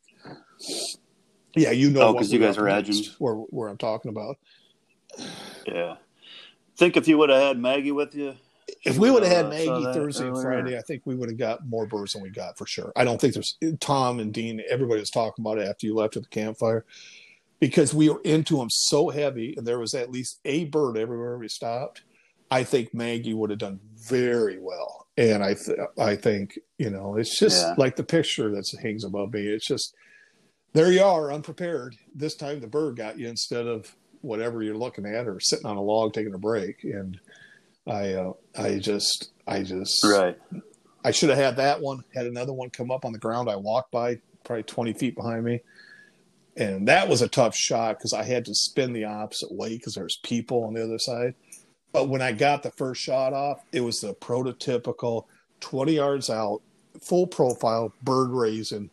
[1.55, 4.37] yeah, you know, oh, because you guys are edging where where I'm talking about.
[5.65, 5.95] Yeah,
[6.77, 8.35] think if you would have had Maggie with you.
[8.85, 10.33] If we would have had uh, Maggie Thursday earlier.
[10.33, 12.93] and Friday, I think we would have got more birds than we got for sure.
[12.95, 14.61] I don't think there's Tom and Dean.
[14.69, 16.85] Everybody was talking about it after you left at the campfire
[17.59, 21.37] because we were into them so heavy, and there was at least a bird everywhere
[21.37, 22.03] we stopped
[22.51, 25.07] I think Maggie would have done very well.
[25.17, 27.75] And I, th- I think you know, it's just yeah.
[27.77, 29.41] like the picture that hangs above me.
[29.41, 29.93] It's just
[30.73, 31.95] there you are, unprepared.
[32.15, 35.77] This time the bird got you instead of whatever you're looking at, or sitting on
[35.77, 36.83] a log taking a break.
[36.83, 37.19] And
[37.87, 40.37] I, uh, I just, I just, right.
[41.03, 42.03] I should have had that one.
[42.13, 43.49] Had another one come up on the ground.
[43.49, 45.61] I walked by, probably 20 feet behind me,
[46.55, 49.95] and that was a tough shot because I had to spin the opposite way because
[49.95, 51.35] there's people on the other side
[51.91, 55.25] but when I got the first shot off, it was the prototypical
[55.59, 56.61] 20 yards out,
[57.01, 58.89] full profile, bird raising.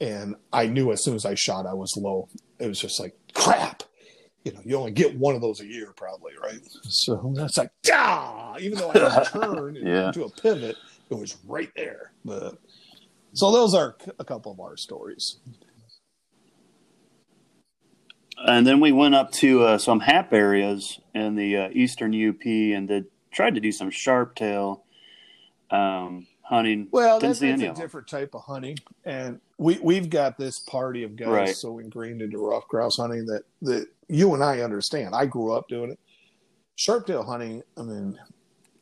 [0.00, 2.28] And I knew as soon as I shot, I was low.
[2.58, 3.82] It was just like, crap.
[4.44, 6.60] You know, you only get one of those a year, probably, right?
[6.82, 10.08] So that's like, ah, even though I had to turn yeah.
[10.08, 10.76] into a pivot,
[11.08, 12.12] it was right there.
[12.26, 12.58] But
[13.32, 15.38] so those are a couple of our stories
[18.38, 22.44] and then we went up to uh, some HAP areas in the uh, eastern UP
[22.44, 24.84] and did tried to do some sharp tail
[25.70, 26.88] um, hunting.
[26.90, 31.16] Well, that's, that's a different type of hunting, and we we've got this party of
[31.16, 31.56] guys right.
[31.56, 35.14] so ingrained into ruffed grouse hunting that that you and I understand.
[35.14, 35.98] I grew up doing it.
[36.76, 37.62] Sharp tail hunting.
[37.76, 38.18] I mean,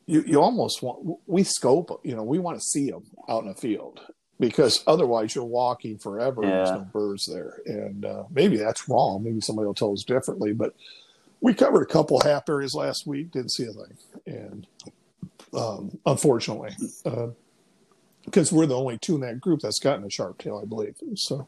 [0.05, 2.01] you you almost want we scope.
[2.03, 4.01] You know, we want to see them out in the field,
[4.39, 6.49] because otherwise you're walking forever yeah.
[6.49, 7.61] and there's no birds there.
[7.65, 9.23] And uh, maybe that's wrong.
[9.23, 10.53] Maybe somebody will tell us differently.
[10.53, 10.75] But
[11.41, 13.97] we covered a couple HAP areas last week, didn't see a thing.
[14.25, 14.67] And
[15.53, 16.71] um, unfortunately,
[18.25, 20.65] because uh, we're the only two in that group that's gotten a sharp tail, I
[20.65, 20.95] believe.
[21.15, 21.47] So.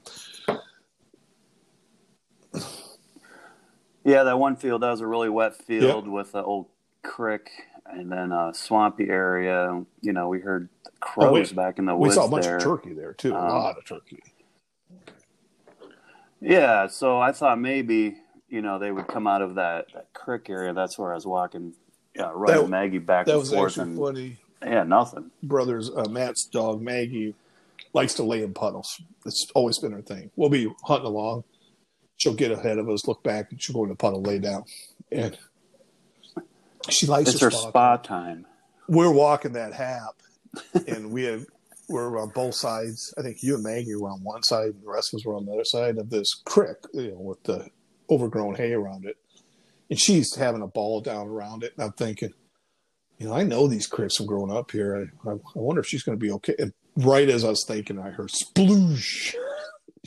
[4.06, 6.14] Yeah, that one field that was a really wet field yep.
[6.14, 6.68] with an old
[7.02, 7.50] creek
[7.86, 9.84] and then a swampy area.
[10.02, 10.70] You know, we heard
[11.00, 12.16] crows oh, we, back in the woods.
[12.16, 12.58] We saw a bunch there.
[12.58, 13.36] of turkey there too.
[13.36, 14.20] Um, a lot of turkey.
[16.42, 18.18] Yeah, so I thought maybe
[18.50, 20.74] you know they would come out of that, that creek area.
[20.74, 21.74] That's where I was walking,
[22.16, 23.78] yeah, running that, Maggie back and forth.
[23.78, 24.38] and, funny.
[24.64, 25.32] Yeah, nothing.
[25.44, 27.36] Brothers, uh, Matt's dog Maggie
[27.94, 29.02] likes to lay in puddles.
[29.26, 30.32] It's always been her thing.
[30.36, 31.44] We'll be hunting along.
[32.18, 34.64] She'll get ahead of us, look back, and she'll go in the puddle, lay down,
[35.12, 35.38] and
[36.90, 38.04] she likes it's her spa time.
[38.04, 38.46] time.
[38.88, 41.46] We're walking that HAP, and we have
[41.88, 43.14] we're on both sides.
[43.18, 45.36] I think you and Maggie were on one side, and the rest of us were
[45.36, 47.70] on the other side of this creek, you know, with the
[48.10, 49.18] overgrown hay around it.
[49.90, 52.34] And she's having a ball down around it, and I'm thinking,
[53.20, 55.10] you know, I know these creeks from growing up here.
[55.26, 56.56] I, I, I wonder if she's going to be okay.
[56.58, 59.36] And right as I was thinking, I heard sploosh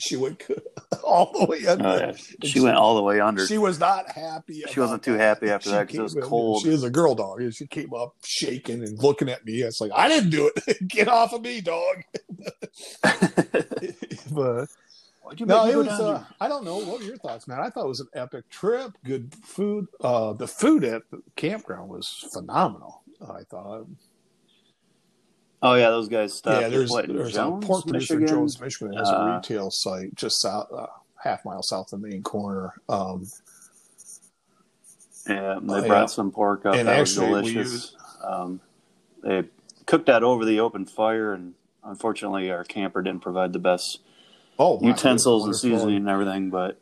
[0.01, 0.43] she went
[1.03, 1.87] all the way under.
[1.87, 2.11] Oh, yeah.
[2.13, 3.45] she, she, went all the way under.
[3.45, 4.63] She was not happy.
[4.69, 6.63] She wasn't too happy after that because it was cold.
[6.63, 7.41] She was a girl dog.
[7.53, 9.61] She came up shaking and looking at me.
[9.61, 10.87] It's like I didn't do it.
[10.87, 12.03] Get off of me, dog.
[14.31, 14.67] but
[15.39, 15.87] no, it was.
[15.87, 16.77] Uh, I don't know.
[16.77, 17.59] What were your thoughts, man?
[17.59, 18.93] I thought it was an epic trip.
[19.03, 19.87] Good food.
[20.01, 23.03] Uh, the food at the campground was phenomenal.
[23.21, 23.87] I thought.
[25.61, 26.61] Oh yeah, those guys stopped.
[26.61, 28.27] Yeah, there's, what, there's Jones, a pork producer Michigan?
[28.27, 30.87] Jones, Michigan has uh, a retail site just south, uh,
[31.21, 32.73] half mile south of the main corner.
[32.87, 33.25] Um,
[35.27, 36.05] yeah, they uh, brought yeah.
[36.05, 36.75] some pork up.
[36.75, 37.71] And that actually, was delicious.
[37.73, 38.61] Used, um,
[39.21, 39.43] they
[39.85, 43.99] cooked that over the open fire, and unfortunately, our camper didn't provide the best
[44.57, 45.79] Oh, utensils and it was wonderful.
[45.79, 46.81] seasoning and everything, but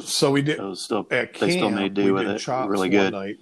[0.00, 2.38] So we did it was still at they still made do with it.
[2.38, 3.12] chops Really good.
[3.12, 3.36] night,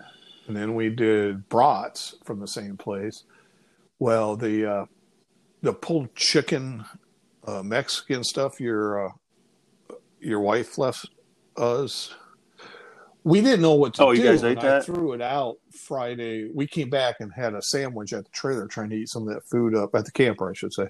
[0.47, 3.25] and then we did brats from the same place.
[4.03, 4.87] Well, the uh,
[5.61, 6.85] the pulled chicken
[7.47, 9.13] uh, Mexican stuff your uh,
[10.19, 11.07] your wife left
[11.57, 12.13] us.
[13.23, 14.21] We didn't know what to Oh, do.
[14.21, 14.85] you guys ate I that?
[14.87, 16.51] threw it out Friday.
[16.53, 19.35] We came back and had a sandwich at the trailer, trying to eat some of
[19.35, 20.89] that food up at the camper, I should say.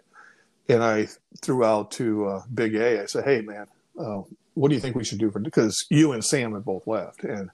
[0.70, 1.06] And I
[1.42, 3.02] threw out to uh, Big A.
[3.02, 3.66] I said, "Hey, man,
[4.00, 4.22] uh,
[4.54, 7.24] what do you think we should do for because you and Sam had both left
[7.24, 7.50] and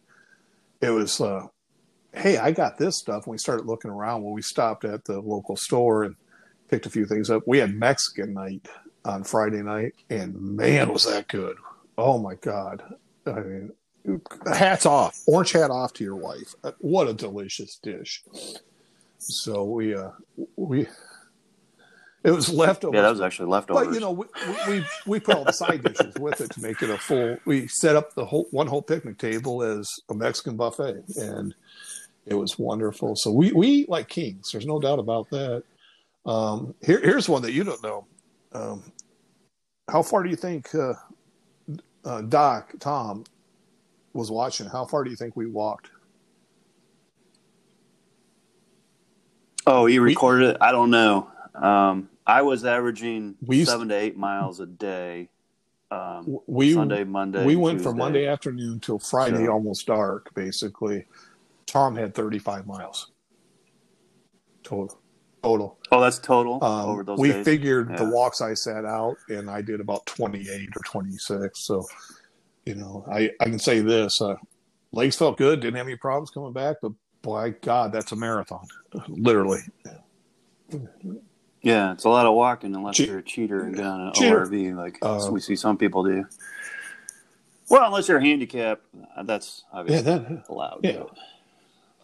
[0.81, 1.49] it was uh
[2.19, 3.27] hey I got this stuff.
[3.27, 4.23] And we started looking around.
[4.23, 6.17] When we stopped at the local store and
[6.69, 7.43] picked a few things up.
[7.47, 8.69] We had Mexican night
[9.05, 11.57] on Friday night and man was that good.
[11.97, 12.83] Oh my god.
[13.27, 13.73] I mean
[14.47, 15.21] hats off.
[15.27, 16.55] Orange hat off to your wife.
[16.65, 18.23] Uh, what a delicious dish.
[19.19, 20.11] So we uh
[20.57, 20.87] we
[22.25, 22.97] it was leftovers.
[22.97, 23.87] Yeah, that was actually leftovers.
[23.87, 24.27] but you know, we,
[24.69, 27.39] we we put all the side dishes with it to make it a full.
[27.45, 31.55] We set up the whole one whole picnic table as a Mexican buffet, and
[32.29, 33.17] it was wonderful.
[33.17, 34.51] So we we eat like kings.
[34.53, 35.63] There's no doubt about that.
[36.27, 38.07] Um, here here's one that you don't know.
[38.53, 38.93] Um,
[39.91, 40.93] how far do you think uh,
[42.05, 43.25] uh, Doc Tom
[44.13, 44.67] was watching?
[44.69, 45.91] How far do you think we walked?
[49.67, 50.57] oh, he recorded it?
[50.63, 51.31] I don't know.
[51.55, 55.29] Um, I was averaging We used- seven to eight miles a day.
[55.91, 57.45] Um, We Sunday, Monday.
[57.45, 60.33] we went from Monday afternoon till Friday, So- almost dark.
[60.35, 61.07] Basically,
[61.69, 63.13] Tom had 35 miles
[64.65, 64.99] total.
[65.43, 65.79] Total.
[65.93, 67.45] Oh, that's total Um, over those we days.
[67.45, 71.61] figured the walks I sat out, and I did about 28 or 26.
[71.61, 71.87] So,
[72.67, 74.35] you know, I I can say this: uh,
[74.93, 76.91] legs felt good, didn't have any problems coming back, but
[77.23, 78.67] by God, that's a marathon,
[79.09, 79.61] literally.
[81.63, 84.45] Yeah, it's a lot of walking unless Che- you're a cheater and on an Cheater.
[84.45, 86.27] ORV like Uh, we see some people do.
[87.71, 88.85] Well, unless you're handicapped,
[89.17, 90.45] uh, that's Yeah, obviously that.
[90.49, 90.81] allowed.
[90.83, 91.05] Yeah.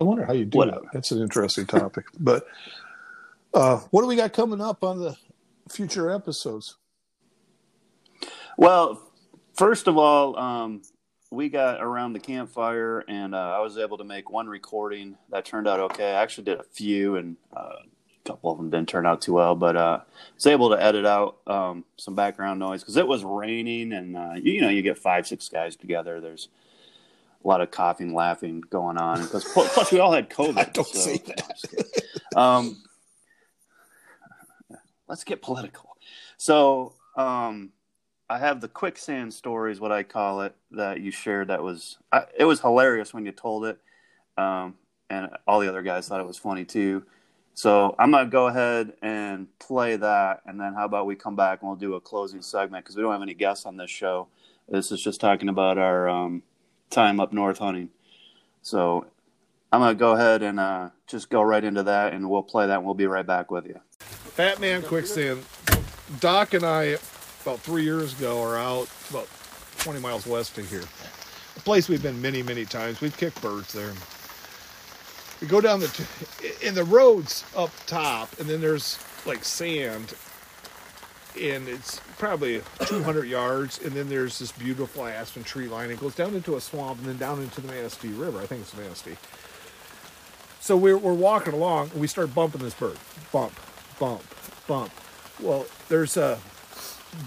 [0.00, 0.80] I wonder how you do Whatever.
[0.82, 0.92] that.
[0.92, 2.06] That's an interesting topic.
[2.18, 2.46] But
[3.52, 5.16] uh, what do we got coming up on the
[5.68, 6.76] future episodes?
[8.56, 9.00] Well,
[9.54, 10.82] first of all, um,
[11.30, 15.44] we got around the campfire, and uh, I was able to make one recording that
[15.44, 16.12] turned out okay.
[16.12, 19.34] I actually did a few, and uh, a couple of them didn't turn out too
[19.34, 23.06] well, but uh, I was able to edit out um, some background noise because it
[23.06, 26.20] was raining, and uh, you, you know, you get five, six guys together.
[26.20, 26.48] There's
[27.44, 30.72] a lot of coughing, laughing going on, because plus we all had COVID.
[30.72, 32.36] Don't so- say that.
[32.36, 32.82] um,
[35.08, 35.96] let's get political.
[36.36, 37.70] So, um,
[38.28, 41.48] I have the quicksand stories, what I call it, that you shared.
[41.48, 43.78] That was I, it was hilarious when you told it,
[44.38, 44.74] um,
[45.10, 47.04] and all the other guys thought it was funny too.
[47.52, 51.60] So I'm gonna go ahead and play that, and then how about we come back
[51.60, 54.26] and we'll do a closing segment because we don't have any guests on this show.
[54.68, 56.42] This is just talking about our um,
[56.90, 57.90] time up north hunting.
[58.62, 59.06] So
[59.72, 62.76] I'm gonna go ahead and uh, just go right into that, and we'll play that,
[62.78, 63.80] and we'll be right back with you.
[64.36, 65.44] Batman Quicksand.
[66.20, 66.96] Doc and I,
[67.42, 69.28] about three years ago, are out about
[69.78, 70.84] 20 miles west of here.
[71.56, 73.00] A place we've been many, many times.
[73.00, 73.92] We've kicked birds there.
[75.40, 80.14] We go down the, t- in the roads up top, and then there's like sand,
[81.40, 85.90] and it's probably 200 yards, and then there's this beautiful aspen tree line.
[85.90, 88.40] It goes down into a swamp and then down into the Manistee River.
[88.40, 89.16] I think it's Manistee.
[90.60, 92.96] So we're, we're walking along and we start bumping this bird.
[93.32, 93.52] Bump,
[93.98, 94.22] bump,
[94.66, 94.92] bump.
[95.40, 96.38] Well, there's a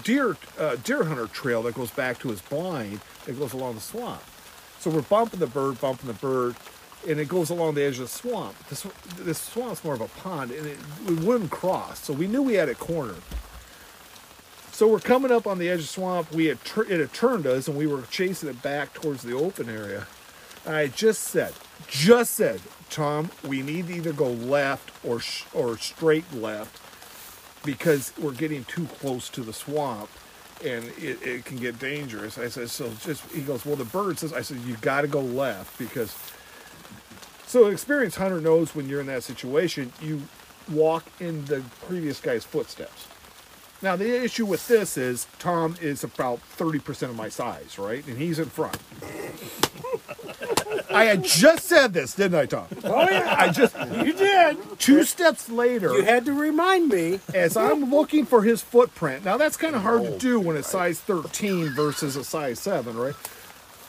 [0.02, 3.80] deer uh, deer hunter trail that goes back to his blind that goes along the
[3.80, 4.22] swamp.
[4.80, 6.56] So we're bumping the bird, bumping the bird,
[7.08, 8.56] and it goes along the edge of the swamp.
[8.68, 8.86] This
[9.18, 12.00] this swamp's more of a pond, and it, we wouldn't cross.
[12.00, 13.22] So we knew we had it cornered.
[14.78, 16.30] So we're coming up on the edge of swamp.
[16.30, 19.32] We had tur- it had turned us, and we were chasing it back towards the
[19.32, 20.06] open area.
[20.64, 21.52] And I just said,
[21.88, 26.80] just said, Tom, we need to either go left or sh- or straight left
[27.64, 30.10] because we're getting too close to the swamp
[30.64, 32.38] and it, it can get dangerous.
[32.38, 34.32] I said, so just he goes, well, the bird says.
[34.32, 36.16] I said, you got to go left because.
[37.48, 40.22] So an experienced hunter knows when you're in that situation, you
[40.70, 43.08] walk in the previous guy's footsteps.
[43.80, 48.04] Now the issue with this is Tom is about thirty percent of my size, right,
[48.06, 48.76] and he's in front.
[50.90, 52.66] I had just said this, didn't I, Tom?
[52.84, 54.78] Oh yeah, I just you did.
[54.78, 55.94] two steps later.
[55.94, 57.20] You had to remind me.
[57.34, 59.24] as I'm looking for his footprint.
[59.24, 62.58] Now that's kind of hard to oh, do when it's size 13 versus a size
[62.58, 63.14] 7, right?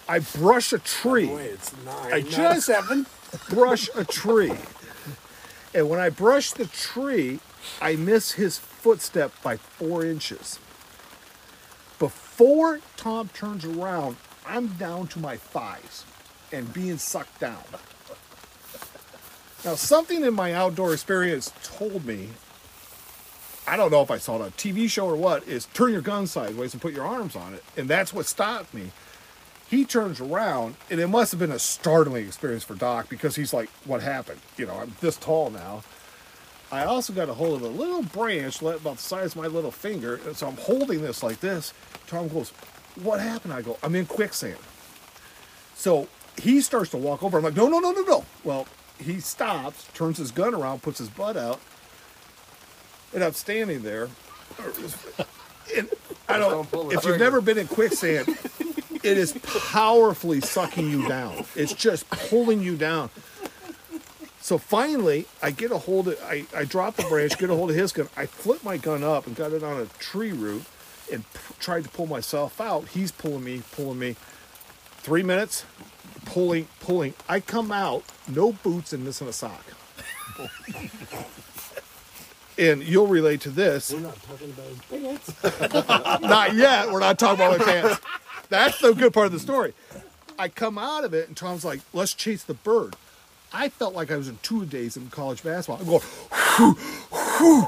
[0.07, 1.27] I brush a tree.
[1.27, 2.13] Wait, it's nine.
[2.13, 3.05] I just- seven.
[3.49, 4.53] Brush a tree.
[5.74, 7.39] And when I brush the tree,
[7.82, 10.59] I miss his footstep by four inches.
[11.99, 14.15] Before Tom turns around,
[14.45, 16.05] I'm down to my thighs
[16.51, 17.63] and being sucked down.
[19.65, 22.30] Now, something in my outdoor experience told me,
[23.67, 25.91] I don't know if I saw it on a TV show or what, is turn
[25.91, 27.63] your gun sideways and put your arms on it.
[27.78, 28.91] And that's what stopped me.
[29.70, 33.53] He turns around, and it must have been a startling experience for Doc because he's
[33.53, 34.39] like, What happened?
[34.57, 35.84] You know, I'm this tall now.
[36.72, 39.72] I also got a hold of a little branch about the size of my little
[39.72, 40.20] finger.
[40.26, 41.74] And so I'm holding this like this.
[42.07, 42.49] Tom goes,
[43.01, 43.53] What happened?
[43.53, 44.57] I go, I'm in quicksand.
[45.76, 46.07] So
[46.39, 47.38] he starts to walk over.
[47.38, 48.26] I'm like, No, no, no, no, no.
[48.43, 48.67] Well,
[48.99, 51.59] he stops, turns his gun around, puts his butt out,
[53.13, 54.09] and I'm standing there.
[55.78, 55.88] And
[56.28, 58.26] I don't, Don't pull the if you've never been in quicksand,
[59.04, 61.45] it is powerfully sucking you down.
[61.56, 63.10] It's just pulling you down.
[64.41, 67.70] So finally, I get a hold of, I, I drop the branch, get a hold
[67.70, 68.10] of his gun.
[68.18, 70.64] I flip my gun up and got it on a tree root
[71.12, 72.88] and p- tried to pull myself out.
[72.89, 74.16] He's pulling me, pulling me.
[75.02, 75.66] Three minutes,
[76.26, 77.14] pulling, pulling.
[77.28, 79.66] I come out, no boots and missing a sock.
[82.58, 83.93] and you'll relate to this.
[83.93, 84.80] We're not talking about his
[85.43, 86.22] pants.
[86.22, 86.89] Not yet.
[86.91, 88.02] We're not talking about my pants.
[88.50, 89.74] That's the good part of the story.
[90.38, 92.95] I come out of it, and Tom's like, "Let's chase the bird."
[93.52, 95.80] I felt like I was in two days in college basketball.
[95.80, 96.02] I'm going,
[96.60, 96.78] whoo,
[97.39, 97.68] whoo,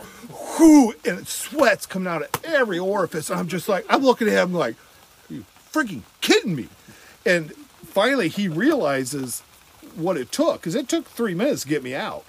[0.59, 3.29] whoo, and it sweats coming out of every orifice.
[3.29, 4.75] And I'm just like, I'm looking at him like,
[5.29, 6.69] you freaking kidding me?
[7.25, 7.53] And
[7.83, 9.41] finally, he realizes
[9.95, 12.25] what it took because it took three minutes to get me out.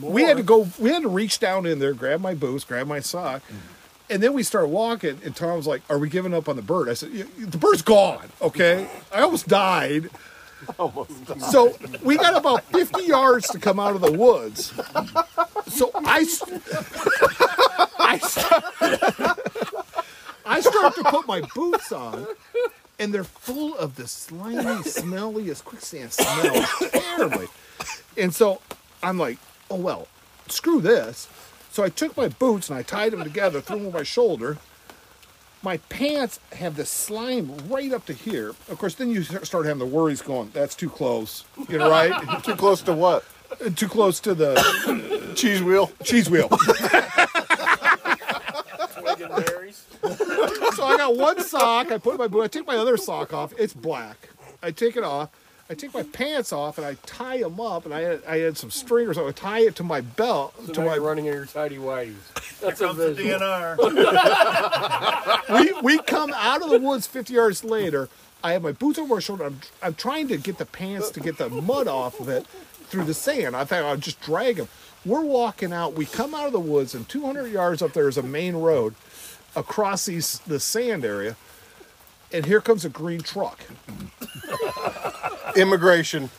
[0.00, 0.68] We had to go.
[0.78, 3.56] We had to reach down in there, grab my boots, grab my sock, mm-hmm.
[4.10, 5.18] And then we start walking.
[5.24, 7.82] And Tom was like, "Are we giving up on the bird?" I said, "The bird's
[7.82, 10.10] gone." Okay, I almost died.
[10.78, 11.42] Almost died.
[11.42, 14.72] So we got about 50 yards to come out of the woods.
[15.66, 16.42] So I, s-
[17.98, 18.64] I, start,
[20.46, 22.26] I start to put my boots on,
[22.98, 27.48] and they're full of the slimy, smelliest quicksand smell, terribly.
[28.16, 28.62] And so
[29.02, 29.38] I'm like,
[29.70, 30.08] oh well,
[30.48, 31.28] screw this.
[31.74, 34.58] So I took my boots and I tied them together, threw them on my shoulder.
[35.60, 38.50] My pants have the slime right up to here.
[38.68, 41.42] Of course, then you start having the worries going, that's too close.
[41.68, 42.12] You know, right?
[42.44, 43.24] Too close to what?
[43.50, 44.54] Uh, too close to the
[45.34, 45.90] Cheese wheel.
[46.04, 46.48] cheese wheel.
[50.76, 51.90] So I got one sock.
[51.90, 52.42] I put my boot.
[52.42, 53.52] I take my other sock off.
[53.58, 54.28] It's black.
[54.62, 55.30] I take it off.
[55.70, 57.86] I take my pants off and I tie them up.
[57.86, 59.16] And I had, I had some stringers.
[59.16, 60.54] I would tie it to my belt.
[60.66, 62.16] So to now my you're running in your tidy whities.
[62.60, 63.14] That's a Comes the.
[63.14, 63.78] DNR.
[65.60, 68.08] we we come out of the woods 50 yards later.
[68.42, 69.44] I have my boots over my shoulder.
[69.44, 73.04] I'm, I'm trying to get the pants to get the mud off of it through
[73.04, 73.56] the sand.
[73.56, 74.68] I thought I'd just drag them.
[75.06, 75.94] We're walking out.
[75.94, 78.94] We come out of the woods, and 200 yards up there is a main road
[79.56, 81.36] across these the sand area.
[82.32, 83.60] And here comes a green truck.
[85.56, 86.30] Immigration.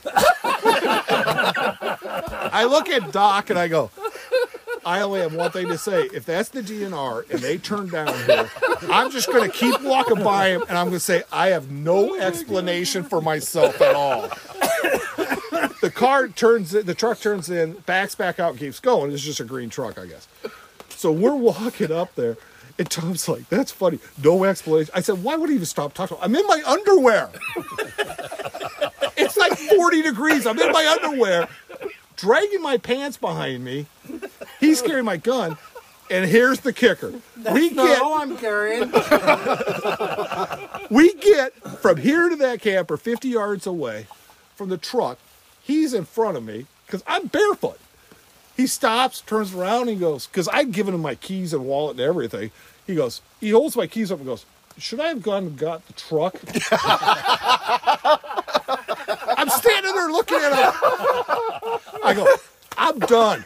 [2.55, 3.91] I look at Doc and I go,
[4.85, 6.03] I only have one thing to say.
[6.13, 8.49] If that's the DNR and they turn down here,
[8.89, 11.71] I'm just going to keep walking by him and I'm going to say, I have
[11.71, 14.29] no explanation for myself at all.
[15.81, 19.11] The car turns in, the truck turns in, backs back out, keeps going.
[19.11, 20.27] It's just a green truck, I guess.
[20.89, 22.37] So we're walking up there.
[22.77, 23.99] And Tom's like, that's funny.
[24.21, 24.91] No explanation.
[24.95, 26.17] I said, why would he even stop talking?
[26.21, 27.29] I'm in my underwear.
[29.15, 30.45] it's like 40 degrees.
[30.45, 31.47] I'm in my underwear,
[32.17, 33.85] dragging my pants behind me.
[34.59, 35.57] He's carrying my gun.
[36.11, 37.13] And here's the kicker.
[37.51, 38.91] we get No, I'm carrying.
[40.91, 44.05] we get from here to that camper 50 yards away
[44.55, 45.17] from the truck.
[45.63, 47.79] He's in front of me because I'm barefoot.
[48.55, 52.01] He stops, turns around, and goes, because I'd given him my keys and wallet and
[52.01, 52.51] everything.
[52.87, 54.45] He goes, he holds my keys up and goes,
[54.77, 56.35] Should I have gone and got the truck?
[59.37, 60.71] I'm standing there looking at him.
[62.03, 62.27] I go,
[62.77, 63.45] I'm done.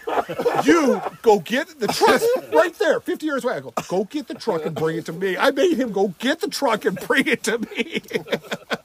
[0.63, 2.21] You go get the truck
[2.53, 3.55] right there, 50 yards away.
[3.55, 5.37] I go, go get the truck and bring it to me.
[5.37, 8.01] I made him go get the truck and bring it to me.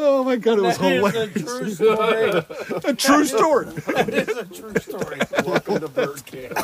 [0.00, 2.30] oh my God, it was That is a true story.
[2.84, 3.66] A true story.
[3.66, 5.18] That is a true story.
[5.44, 6.58] Welcome to bird camp.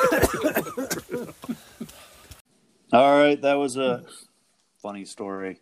[2.92, 4.04] All right, that was a
[4.80, 5.60] funny story.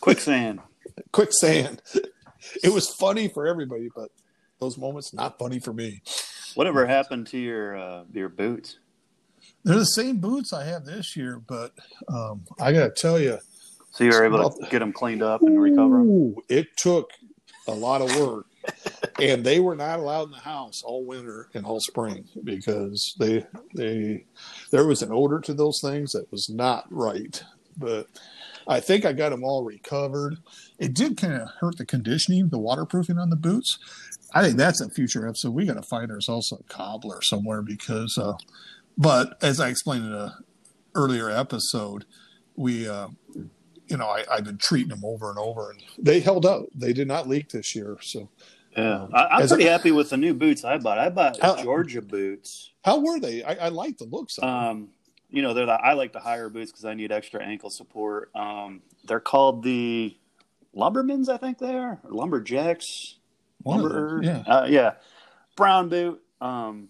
[0.00, 0.60] Quicksand.
[1.12, 1.82] Quicksand.
[2.62, 4.10] It was funny for everybody, but
[4.58, 6.02] those moments not funny for me.
[6.54, 8.78] Whatever happened to your uh, your boots?
[9.64, 11.72] They're the same boots I have this year, but
[12.08, 13.38] um, I got to tell you,
[13.90, 16.36] So you were able to get them cleaned up and recover them.
[16.48, 17.10] It took
[17.66, 18.46] a lot of work.
[19.18, 23.46] and they were not allowed in the house all winter and all spring because they
[23.74, 24.26] they
[24.70, 27.42] there was an odor to those things that was not right.
[27.76, 28.06] But
[28.68, 30.36] I think I got them all recovered.
[30.78, 33.78] It did kind of hurt the conditioning, the waterproofing on the boots.
[34.34, 35.54] I think that's a future episode.
[35.54, 38.34] We got to find ourselves a cobbler somewhere because, uh,
[38.96, 40.38] but as I explained in a
[40.94, 42.04] earlier episode,
[42.54, 43.08] we, uh,
[43.90, 46.68] you know, I, I've been treating them over and over, and they held out.
[46.74, 47.96] They did not leak this year.
[48.00, 48.28] So,
[48.76, 50.98] Yeah, I, I'm pretty a- happy with the new boots I bought.
[50.98, 52.70] I bought How- Georgia boots.
[52.84, 53.42] how were they?
[53.42, 54.50] I, I like the looks of them.
[54.50, 54.88] Um,
[55.32, 58.30] you know, they're the, I like the higher boots because I need extra ankle support.
[58.34, 60.16] Um, they're called the
[60.76, 63.16] Lumbermans, I think they are, or Lumberjacks.
[63.62, 64.38] One Lumber, yeah.
[64.46, 64.92] uh, yeah,
[65.56, 66.88] brown boot, um,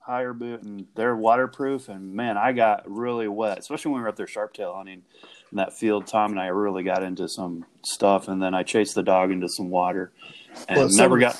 [0.00, 1.88] higher boot, and they're waterproof.
[1.88, 5.02] And man, I got really wet, especially when we were up there sharp tail hunting
[5.50, 6.06] in that field.
[6.06, 9.48] Tom and I really got into some stuff, and then I chased the dog into
[9.48, 10.12] some water,
[10.68, 11.36] and Well, some- never got.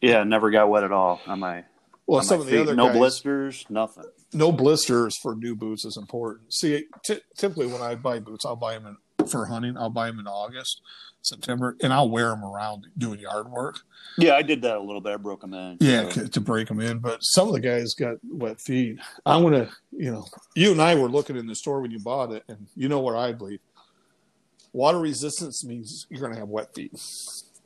[0.00, 1.64] Yeah, never got wet at all on my.
[2.06, 2.60] Well, on some my of the feet.
[2.60, 4.04] other no guys, blisters, nothing.
[4.34, 6.52] no blisters for new boots is important.
[6.52, 8.96] See, t- typically when I buy boots, I'll buy them in,
[9.28, 9.76] for hunting.
[9.76, 10.80] I'll buy them in August,
[11.22, 13.80] September, and I'll wear them around doing yard work.
[14.18, 15.12] Yeah, I did that a little bit.
[15.12, 15.76] I broke them in.
[15.80, 16.98] Yeah, So- to break them in.
[16.98, 18.98] But some of the guys got wet feet.
[19.26, 22.30] I'm gonna, you know, you and I were looking in the store when you bought
[22.32, 23.60] it, and you know what I believe.
[24.72, 26.92] Water resistance means you're gonna have wet feet.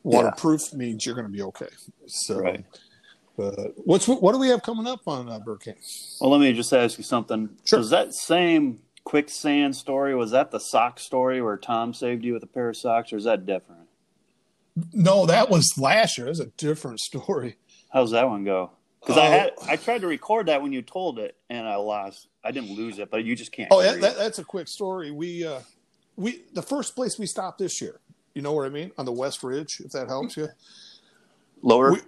[0.03, 1.69] Waterproof means you're gonna be okay.
[2.07, 2.65] So, Right.
[3.37, 5.75] but what's what do we have coming up on uh, King?
[6.21, 7.49] Well, let me just ask you something.
[7.65, 7.79] Sure.
[7.79, 10.15] Was that same quicksand story?
[10.15, 13.17] Was that the sock story where Tom saved you with a pair of socks, or
[13.17, 13.89] is that different?
[14.93, 16.27] No, that was last year.
[16.27, 17.57] That's a different story.
[17.91, 18.73] How's that one go?
[19.01, 19.31] Because I Oh.
[19.31, 22.29] had I tried to record that when you told it, and I lost.
[22.45, 23.69] I didn't lose it, but you just can't.
[23.71, 25.11] Oh, that, that, that's a quick story.
[25.11, 25.61] We uh,
[26.17, 28.01] we the first place we stopped this year.
[28.35, 28.93] You know what I mean?
[28.99, 30.49] On the West Ridge, if that helps you.
[31.63, 31.93] Lower.
[31.93, 32.01] we-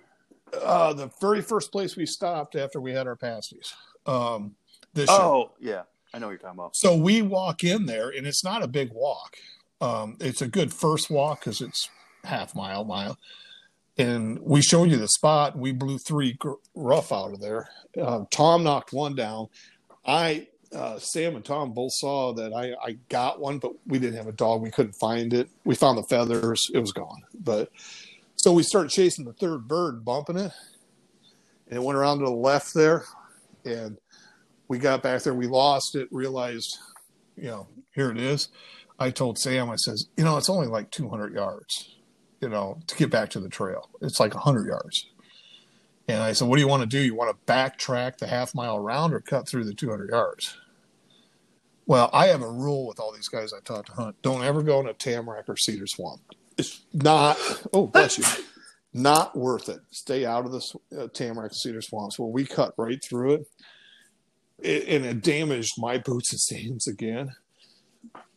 [0.53, 3.73] Uh, the very first place we stopped after we had our pasties.
[4.05, 4.57] Um,
[4.95, 5.19] this year.
[5.21, 5.83] oh, yeah,
[6.13, 6.77] I know what you're talking about.
[6.77, 9.37] So we walk in there, and it's not a big walk.
[9.81, 11.89] Um, it's a good first walk because it's
[12.25, 13.19] half mile, mile.
[13.97, 15.57] And we showed you the spot.
[15.57, 17.69] We blew three gr- rough out of there.
[18.01, 19.49] Uh, Tom knocked one down.
[20.05, 24.17] I, uh, Sam and Tom both saw that I, I got one, but we didn't
[24.17, 24.63] have a dog.
[24.63, 25.49] We couldn't find it.
[25.65, 26.71] We found the feathers.
[26.73, 27.23] It was gone.
[27.39, 27.71] But
[28.37, 30.53] so we started chasing the third bird, bumping it,
[31.69, 33.05] and it went around to the left there,
[33.65, 33.99] and
[34.71, 35.35] we got back there.
[35.35, 36.07] We lost it.
[36.13, 36.79] Realized,
[37.37, 38.51] you know, here it is.
[39.01, 41.97] I told Sam, I says, you know, it's only like 200 yards,
[42.41, 43.91] you know, to get back to the trail.
[44.01, 45.09] It's like 100 yards.
[46.07, 47.01] And I said, what do you want to do?
[47.01, 50.57] You want to backtrack the half mile around or cut through the 200 yards?
[51.87, 54.23] Well, I have a rule with all these guys I taught to hunt.
[54.23, 56.21] Don't ever go in a tamarack or cedar swamp.
[56.57, 57.37] It's not,
[57.73, 58.25] oh, bless you,
[58.95, 59.81] not worth it.
[59.91, 62.21] Stay out of the uh, tamarack cedar swamps.
[62.21, 63.47] Well, we cut right through it.
[64.63, 64.89] It.
[64.89, 67.33] And it damaged my boots and Sam's again.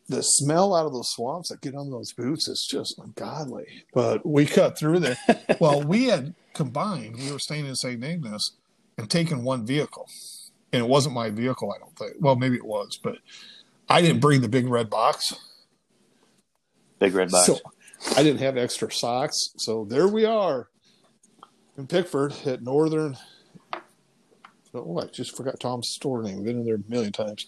[0.09, 3.85] The smell out of those swamps that get on those boots is just ungodly.
[3.93, 5.17] But we cut through there.
[5.59, 8.03] well, we had combined, we were staying in St.
[8.03, 8.51] Ignace
[8.97, 10.07] and taken one vehicle.
[10.71, 12.15] And it wasn't my vehicle, I don't think.
[12.19, 13.17] Well, maybe it was, but
[13.87, 15.33] I didn't bring the big red box.
[16.99, 17.45] Big red box.
[17.45, 17.59] So
[18.17, 19.53] I didn't have extra socks.
[19.57, 20.69] So there we are
[21.77, 23.17] in Pickford at Northern.
[24.73, 26.43] Oh, I just forgot Tom's store name.
[26.43, 27.45] Been in there a million times.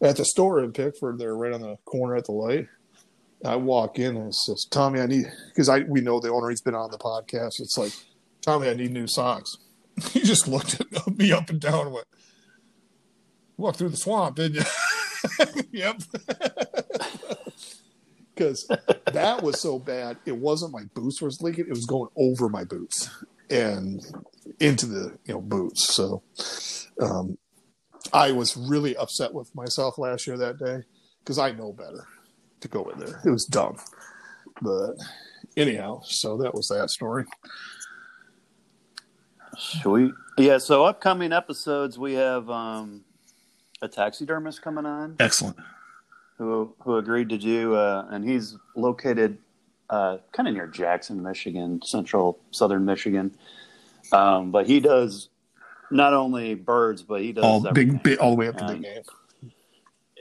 [0.00, 2.68] At the store in Pickford, they're right on the corner at the light.
[3.44, 6.48] I walk in and it says, Tommy, I need, because I we know the owner,
[6.48, 7.60] he's been on the podcast.
[7.60, 7.92] It's like,
[8.40, 9.56] Tommy, I need new socks.
[10.10, 12.06] He just looked at me up and down and went,
[13.56, 14.64] Walk through the swamp, didn't
[15.46, 15.62] you?
[15.72, 16.00] yep.
[18.34, 18.66] Because
[19.12, 20.16] that was so bad.
[20.26, 23.08] It wasn't my boots was leaking; it was going over my boots
[23.54, 24.04] and
[24.60, 25.94] into the you know boots.
[25.94, 26.22] So,
[27.00, 27.38] um,
[28.12, 30.82] I was really upset with myself last year that day
[31.20, 32.06] because I know better
[32.60, 33.20] to go in there.
[33.24, 33.76] It was dumb,
[34.60, 34.94] but
[35.56, 37.24] anyhow, so that was that story.
[39.56, 40.12] Sweet.
[40.36, 40.58] Yeah.
[40.58, 43.04] So upcoming episodes, we have um,
[43.80, 45.56] a taxidermist coming on Excellent.
[46.38, 49.38] who who agreed to do, uh, and he's located
[49.94, 53.32] uh, kind of near Jackson, Michigan, central southern Michigan.
[54.12, 55.28] Um, but he does
[55.90, 58.72] not only birds, but he does All big, big, all the way up to Um,
[58.72, 59.52] big game.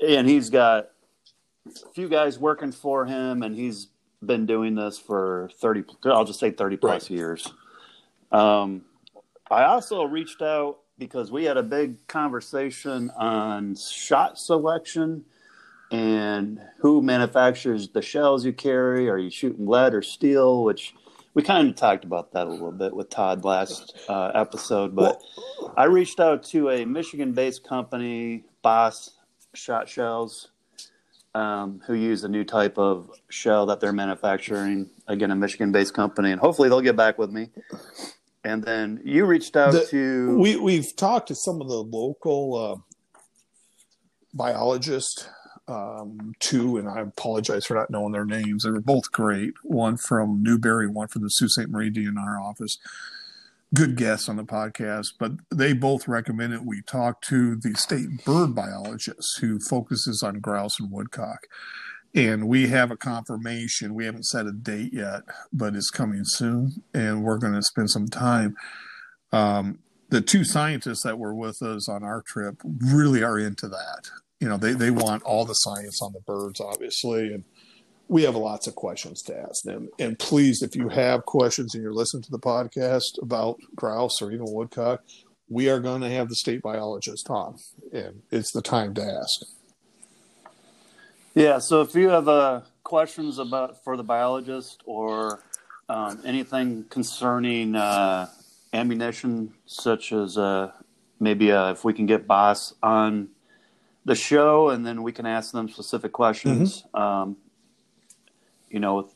[0.07, 0.89] and he's got
[1.67, 3.88] a few guys working for him and he's
[4.24, 7.11] been doing this for 30 i'll just say 30 plus Right.
[7.11, 7.51] years
[8.32, 8.84] um,
[9.51, 15.26] i also reached out because we had a big conversation on shot selection
[15.94, 20.94] and who manufactures the shells you carry are you shooting lead or steel which
[21.36, 25.20] we kind of talked about that a little bit with Todd last uh, episode, but
[25.76, 29.18] I reached out to a Michigan-based company, Boss
[29.56, 30.52] Shot Shells,
[31.34, 34.91] um, who use a new type of shell that they're manufacturing.
[35.08, 37.50] Again, a Michigan-based company, and hopefully they'll get back with me.
[38.44, 42.56] And then you reached out The- to We we've talked to some of the local
[42.56, 43.20] uh,
[44.34, 45.28] biologists
[45.68, 48.64] um, too, and I apologize for not knowing their names.
[48.64, 49.53] They were both great.
[49.64, 51.70] One from Newberry, one from the Sault Ste.
[51.70, 52.78] Marie DNR office.
[53.74, 58.53] Good guests on the podcast, but they both recommended we talk to the state bird
[58.53, 61.47] biologist who focuses on grouse and woodcock.
[62.14, 63.95] And we have a confirmation.
[63.95, 67.89] We haven't set a date yet, but it's coming soon, and we're going to spend
[67.89, 68.55] some time
[69.34, 74.11] um, the two scientists that were with us on our trip really are into that.
[74.44, 77.46] You know, they, they want all the science on the birds, obviously, and
[78.10, 79.88] we have lots of questions to ask them.
[80.00, 84.34] And please, if you have questions and you're listening to the podcast about grouse or
[84.34, 85.02] even woodcock,
[85.48, 87.58] we are going to have the state biologist on,
[87.94, 89.48] and it's the time to ask.
[91.36, 95.41] Yeah, so if you have uh, questions about for the biologist or
[95.88, 98.28] um, anything concerning uh,
[98.74, 100.70] ammunition, such as uh,
[101.22, 103.30] maybe uh, if we can get Boss on
[104.06, 107.38] the show and then we can ask them specific questions, um,
[108.70, 109.10] you know,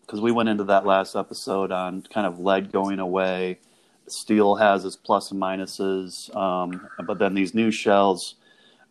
[0.00, 3.58] because we went into that last episode on kind of lead going away.
[4.06, 8.34] Steel has its plus and minuses, um, but then these new shells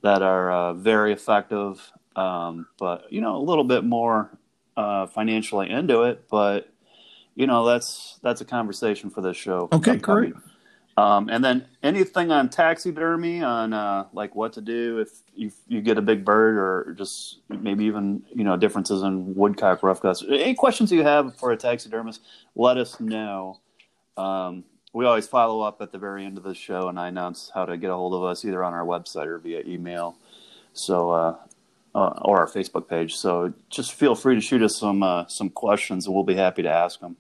[0.02, 4.32] that are uh, very effective, um, but you know a little bit more
[4.76, 6.28] uh, financially into it.
[6.32, 6.68] But
[7.36, 9.70] you know that's that's a conversation for this show.
[9.72, 10.34] Okay, great.
[10.96, 15.82] Um, and then anything on taxidermy, on uh, like what to do if you, you
[15.82, 20.24] get a big bird, or just maybe even you know differences in woodcock, roughcuts.
[20.28, 22.22] Any questions you have for a taxidermist,
[22.56, 23.60] let us know.
[24.18, 27.52] Um, we always follow up at the very end of the show, and I announce
[27.52, 30.16] how to get a hold of us either on our website or via email.
[30.74, 31.36] So, uh,
[31.96, 33.16] uh, or our Facebook page.
[33.16, 36.62] So just feel free to shoot us some uh, some questions, and we'll be happy
[36.64, 37.18] to ask them.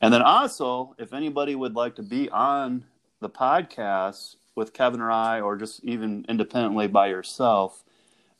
[0.00, 2.84] And then also, if anybody would like to be on
[3.20, 7.84] the podcast with Kevin or I, or just even independently by yourself,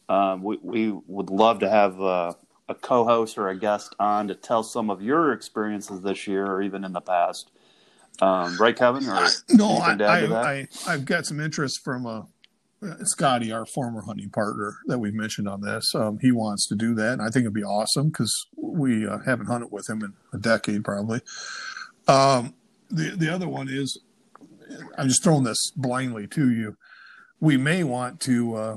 [0.09, 2.33] um, we, we would love to have uh,
[2.69, 6.63] a co-host or a guest on to tell some of your experiences this year or
[6.63, 7.51] even in the past.
[8.21, 9.07] Um, right, Kevin?
[9.09, 10.47] Or No, I, anything to add to that?
[10.47, 12.23] I, I, I've got some interest from uh,
[13.03, 15.95] Scotty, our former hunting partner that we've mentioned on this.
[15.95, 19.19] Um, he wants to do that, and I think it'd be awesome because we uh,
[19.25, 21.21] haven't hunted with him in a decade, probably.
[22.09, 22.55] Um,
[22.91, 23.99] the the other one is,
[24.97, 26.77] I'm just throwing this blindly to you.
[27.41, 28.77] We may want to, uh,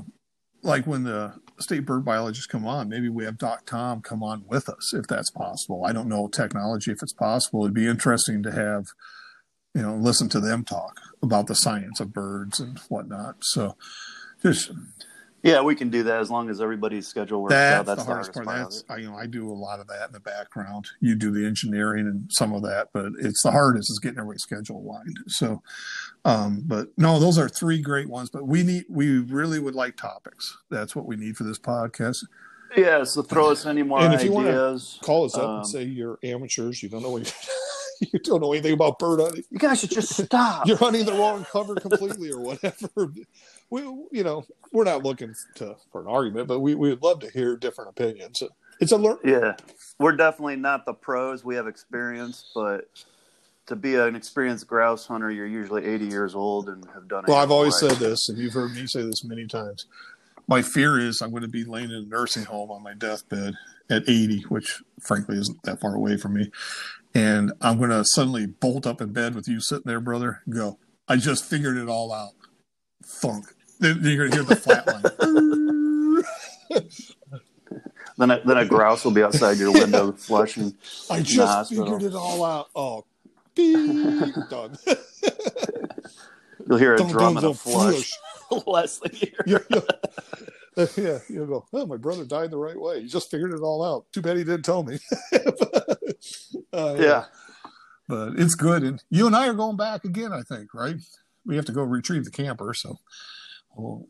[0.62, 4.44] like when the state bird biologists come on, maybe we have Doc Tom come on
[4.46, 5.84] with us if that's possible.
[5.84, 7.64] I don't know technology if it's possible.
[7.64, 8.86] It'd be interesting to have
[9.74, 13.36] you know, listen to them talk about the science of birds and whatnot.
[13.40, 13.76] So
[14.42, 14.72] just
[15.42, 17.86] yeah, we can do that as long as everybody's schedule works out.
[17.86, 18.46] that's, That's the hardest part.
[18.46, 18.84] of That's.
[18.88, 20.86] I, you know, I do a lot of that in the background.
[21.00, 24.42] You do the engineering and some of that, but it's the hardest is getting everybody's
[24.42, 25.16] schedule aligned.
[25.28, 25.62] So,
[26.24, 28.28] um, but no, those are three great ones.
[28.30, 30.58] But we need, we really would like topics.
[30.70, 32.18] That's what we need for this podcast.
[32.76, 34.98] Yeah, so throw us any more And if you wanna ideas.
[35.02, 36.82] Call us up Um, and say you're amateurs.
[36.82, 37.34] You don't know what
[38.12, 39.42] you don't know anything about bird hunting.
[39.50, 40.66] you guys should just stop.
[40.68, 43.12] you're hunting the wrong cover completely or whatever.
[43.70, 47.20] We, you know, we're not looking to for an argument, but we we would love
[47.20, 48.42] to hear different opinions.
[48.80, 49.18] It's a learn.
[49.24, 49.56] Yeah,
[49.98, 51.44] we're definitely not the pros.
[51.44, 52.88] We have experience, but
[53.66, 57.28] to be an experienced grouse hunter, you're usually 80 years old and have done it.
[57.28, 57.92] Well, I've always right.
[57.92, 59.86] said this, and you've heard me say this many times.
[60.48, 63.54] My fear is I'm going to be laying in a nursing home on my deathbed
[63.88, 66.50] at 80, which frankly isn't that far away from me,
[67.14, 70.54] and I'm going to suddenly bolt up in bed with you sitting there, brother, and
[70.54, 70.78] go.
[71.06, 72.32] I just figured it all out.
[73.04, 73.54] Thunk.
[73.80, 76.22] Then you're going to hear the flat line.
[78.18, 80.74] Then a, then a grouse will be outside your window flushing.
[81.10, 82.68] I just figured it all out.
[82.76, 83.06] Oh,
[83.54, 84.76] beep, done.
[86.68, 88.12] You'll hear a Dum, drum dum, and a flush.
[88.66, 89.32] Less than a year.
[89.46, 89.86] You're- you're-
[90.96, 93.00] yeah, you'll go, oh, my brother died the right way.
[93.02, 94.04] He just figured it all out.
[94.12, 94.98] Too bad he didn't tell me.
[96.74, 97.24] Uh, Yeah.
[98.06, 98.82] But it's good.
[98.82, 100.96] And you and I are going back again, I think, right?
[101.46, 102.74] We have to go retrieve the camper.
[102.74, 102.98] So,
[103.74, 104.06] well,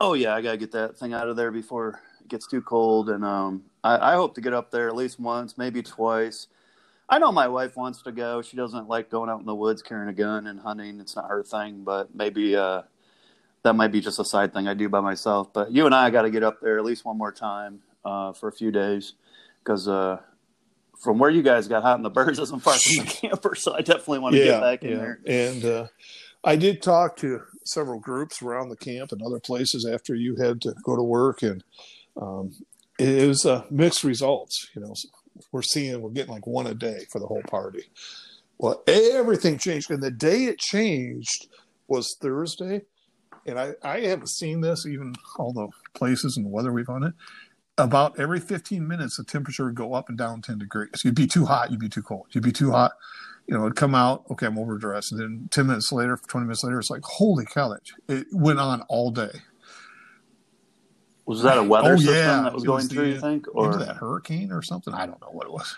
[0.00, 3.08] Oh yeah, I gotta get that thing out of there before it gets too cold.
[3.08, 6.48] And um, I, I hope to get up there at least once, maybe twice.
[7.08, 8.42] I know my wife wants to go.
[8.42, 11.00] She doesn't like going out in the woods carrying a gun and hunting.
[11.00, 11.84] It's not her thing.
[11.84, 12.82] But maybe uh,
[13.62, 15.52] that might be just a side thing I do by myself.
[15.52, 18.32] But you and I got to get up there at least one more time uh,
[18.32, 19.14] for a few days
[19.62, 20.18] because uh,
[20.98, 23.74] from where you guys got hot, and the birds isn't far from the camper, so
[23.74, 25.20] I definitely want to get back in there.
[25.26, 25.86] And uh,
[26.42, 30.60] I did talk to several groups around the camp and other places after you had
[30.62, 31.64] to go to work, and
[32.20, 32.52] um,
[32.98, 34.68] it was uh, mixed results.
[34.74, 34.94] You know,
[35.52, 37.84] we're seeing we're getting like one a day for the whole party.
[38.58, 41.48] Well, everything changed, and the day it changed
[41.88, 42.82] was Thursday,
[43.46, 47.04] and I I haven't seen this even all the places and the weather we've on
[47.04, 47.14] it.
[47.76, 50.90] About every 15 minutes, the temperature would go up and down 10 degrees.
[51.04, 52.26] You'd be too hot, you'd be too cold.
[52.30, 52.92] You'd be too hot,
[53.48, 55.10] you know, it'd come out, okay, I'm overdressed.
[55.10, 57.76] And then 10 minutes later, 20 minutes later, it's like, holy cow,
[58.08, 59.30] it went on all day.
[61.26, 62.42] Was that a weather Oh, system yeah.
[62.42, 63.04] that was It going was through?
[63.06, 64.94] the- You think, or that hurricane or something?
[64.94, 65.74] I don't know what it was.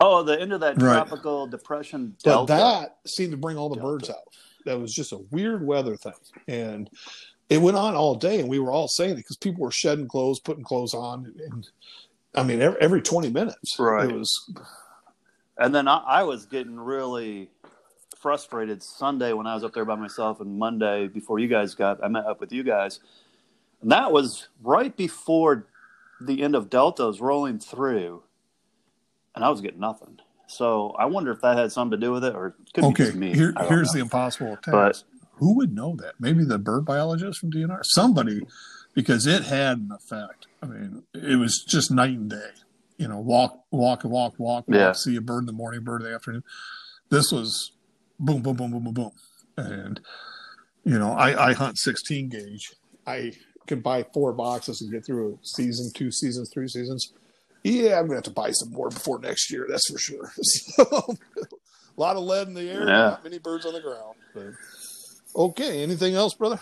[0.00, 0.94] oh, the end of that Right.
[0.94, 2.52] tropical depression But delta?
[2.54, 4.16] that seemed to bring all the birds out.
[4.64, 6.12] That was just a weird weather thing.
[6.48, 6.90] And
[7.48, 10.08] it went on all day, and we were all saying it because people were shedding
[10.08, 11.32] clothes, putting clothes on.
[11.38, 11.68] And,
[12.34, 13.78] I mean, every, every 20 minutes.
[13.78, 14.10] Right.
[14.10, 14.52] It was,
[15.58, 17.50] And then I, I was getting really
[18.18, 22.02] frustrated Sunday when I was up there by myself, and Monday before you guys got,
[22.02, 23.00] I met up with you guys,
[23.80, 25.66] and that was right before
[26.20, 28.22] the end of Delta was rolling through,
[29.34, 30.18] and I was getting nothing.
[30.48, 32.86] So I wonder if that had something to do with it, or it could be
[32.88, 33.34] okay, just me.
[33.34, 33.92] here, here's know.
[33.94, 34.72] the impossible task.
[34.72, 35.02] But-
[35.36, 36.14] Who would know that?
[36.18, 37.80] Maybe the bird biologist from DNR?
[37.84, 38.40] Somebody,
[38.94, 40.46] because it had an effect.
[40.62, 42.50] I mean, it was just night and day.
[42.98, 44.92] You know, walk, walk, walk, walk, walk, Yeah.
[44.92, 46.42] see a bird in the morning, bird in the afternoon.
[47.10, 47.72] This was
[48.18, 49.10] boom, boom, boom, boom, boom, boom.
[49.58, 50.00] And,
[50.84, 52.72] you know, I, I hunt 16 gauge.
[53.06, 53.32] I
[53.66, 57.12] can buy four boxes and get through a season, two seasons, three seasons.
[57.62, 59.66] Yeah, I'm going to have to buy some more before next year.
[59.68, 60.32] That's for sure.
[60.42, 60.84] So,
[61.98, 62.96] a lot of lead in the air, Yeah.
[63.08, 64.14] not many birds on the ground.
[64.34, 64.52] But,
[65.36, 66.60] okay, anything else, brother?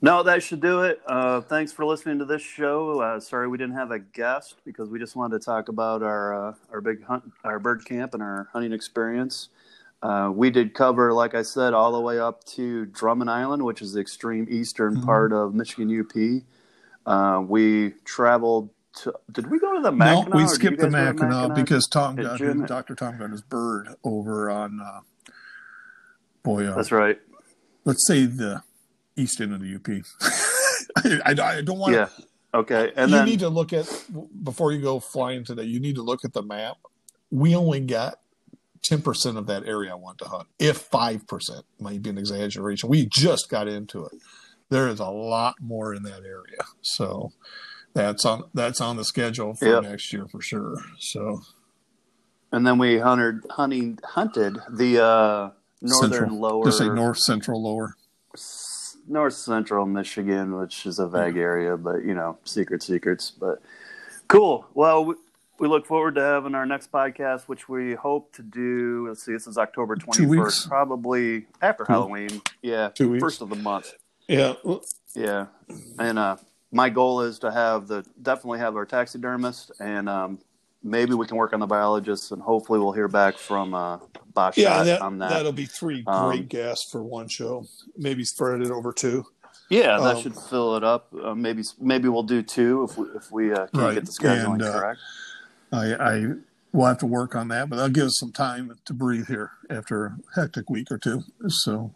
[0.00, 1.00] No, that should do it.
[1.06, 3.00] Uh, thanks for listening to this show.
[3.00, 6.50] Uh, sorry we didn't have a guest because we just wanted to talk about our
[6.50, 9.48] uh, our big hunt, our bird camp, and our hunting experience.
[10.00, 13.82] Uh, we did cover, like I said, all the way up to Drummond Island, which
[13.82, 15.04] is the extreme eastern Mhm.
[15.04, 16.44] part of Michigan UP.
[17.04, 19.12] Uh, we traveled to.
[19.32, 20.28] Did we go to the Mackinac?
[20.28, 22.38] No, we skipped the to Mackinac because Tom got
[22.68, 22.94] Dr.
[22.94, 25.00] Tom got his bird over on, uh,
[26.42, 27.18] boy, uh, That's right.
[27.84, 28.62] let's say the
[29.16, 29.88] east end of the UP.
[31.04, 32.08] I, I, I don't want Yeah.
[32.54, 32.92] Okay.
[32.96, 33.86] And you then need to look at
[34.42, 35.64] before you go flying today.
[35.64, 36.76] You need to look at the map.
[37.30, 38.20] We only got
[38.82, 42.16] ten percent of that area I want to hunt, if five percent might be an
[42.18, 42.88] exaggeration.
[42.88, 44.12] We just got into it.
[44.70, 47.32] There is a lot more in that area, so
[47.92, 49.82] that's on that's on the schedule for Yep.
[49.82, 50.76] next year for sure.
[50.98, 51.42] So
[52.50, 56.38] and then we hunted hunting hunted the uh, northern Central.
[56.40, 57.94] lower just say north, central, lower.
[59.08, 63.30] north central Michigan, which is a vague area, but you know, secret secrets.
[63.30, 63.60] But
[64.28, 64.66] cool.
[64.74, 65.14] Well, we,
[65.58, 69.06] we look forward to having our next podcast, which we hope to do.
[69.08, 70.66] Let's see, this is October twenty Two weeks.
[70.66, 71.92] probably after Two.
[71.92, 72.42] Halloween.
[72.62, 73.22] Yeah, Two weeks.
[73.22, 73.92] first of the month.
[74.28, 74.54] Yeah,
[75.14, 75.46] Yeah,
[75.98, 76.36] and uh,
[76.70, 80.38] my goal is to have the definitely have our taxidermist, and um,
[80.82, 83.96] maybe we can work on the biologists, and hopefully we'll hear back from uh,
[84.38, 85.30] Bosch yeah, that, on that.
[85.30, 87.66] that'll be three Um, great guests for one show.
[87.96, 89.26] Maybe spread it over two.
[89.68, 91.08] Yeah, that Um, should fill it up.
[91.12, 94.12] Uh, maybe maybe we'll do two if we if we uh, can't Right, get the
[94.12, 95.00] scheduling and, uh, correct.
[95.72, 96.24] I, I
[96.72, 99.50] will have to work on that, but that'll give us some time to breathe here
[99.68, 101.24] after a hectic week or two.
[101.48, 101.90] So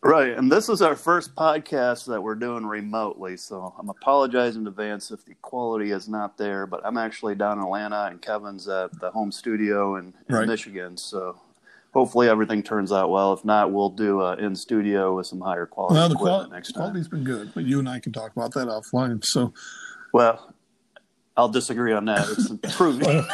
[0.00, 4.68] Right, and this is our first podcast that we're doing remotely, so I'm apologizing in
[4.68, 6.66] advance if the quality is not there.
[6.66, 10.46] But I'm actually down in Atlanta, and Kevin's at the home studio in, in Right.
[10.46, 11.36] Michigan, so
[11.92, 13.32] hopefully everything turns out well.
[13.32, 16.50] If not, we'll do uh, in studio with some higher quality well, the equipment qual-
[16.56, 16.82] next time.
[16.84, 19.24] quality's been good, but you and I can talk about that offline.
[19.24, 19.52] So
[20.12, 20.54] Well,
[21.36, 22.24] I'll disagree on that.
[22.30, 23.24] It's improving.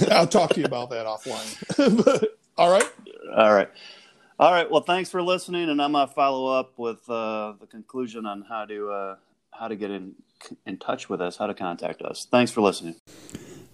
[0.10, 2.02] I'll talk to you about that offline.
[2.04, 2.90] but, all right.
[3.36, 3.68] All right.
[4.38, 4.68] All right.
[4.68, 8.64] Well, thanks for listening, and I'm gonna follow up with uh, the conclusion on how
[8.64, 9.14] to uh,
[9.52, 10.14] how to get in
[10.66, 12.26] in touch with us, how to contact us.
[12.28, 12.96] Thanks for listening.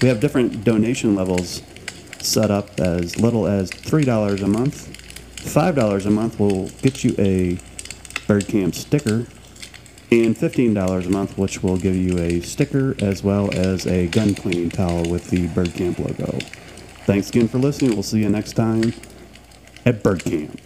[0.00, 1.62] We have different donation levels
[2.20, 4.90] set up as little as $3 a month.
[5.36, 7.56] $5 a month will get you a
[8.26, 9.26] birdcamp sticker.
[10.10, 14.34] and $15 a month, which will give you a sticker as well as a gun
[14.34, 16.38] cleaning towel with the Bird Camp logo.
[17.04, 17.94] Thanks again for listening.
[17.94, 18.92] We'll see you next time
[19.84, 20.63] at Bird Camp.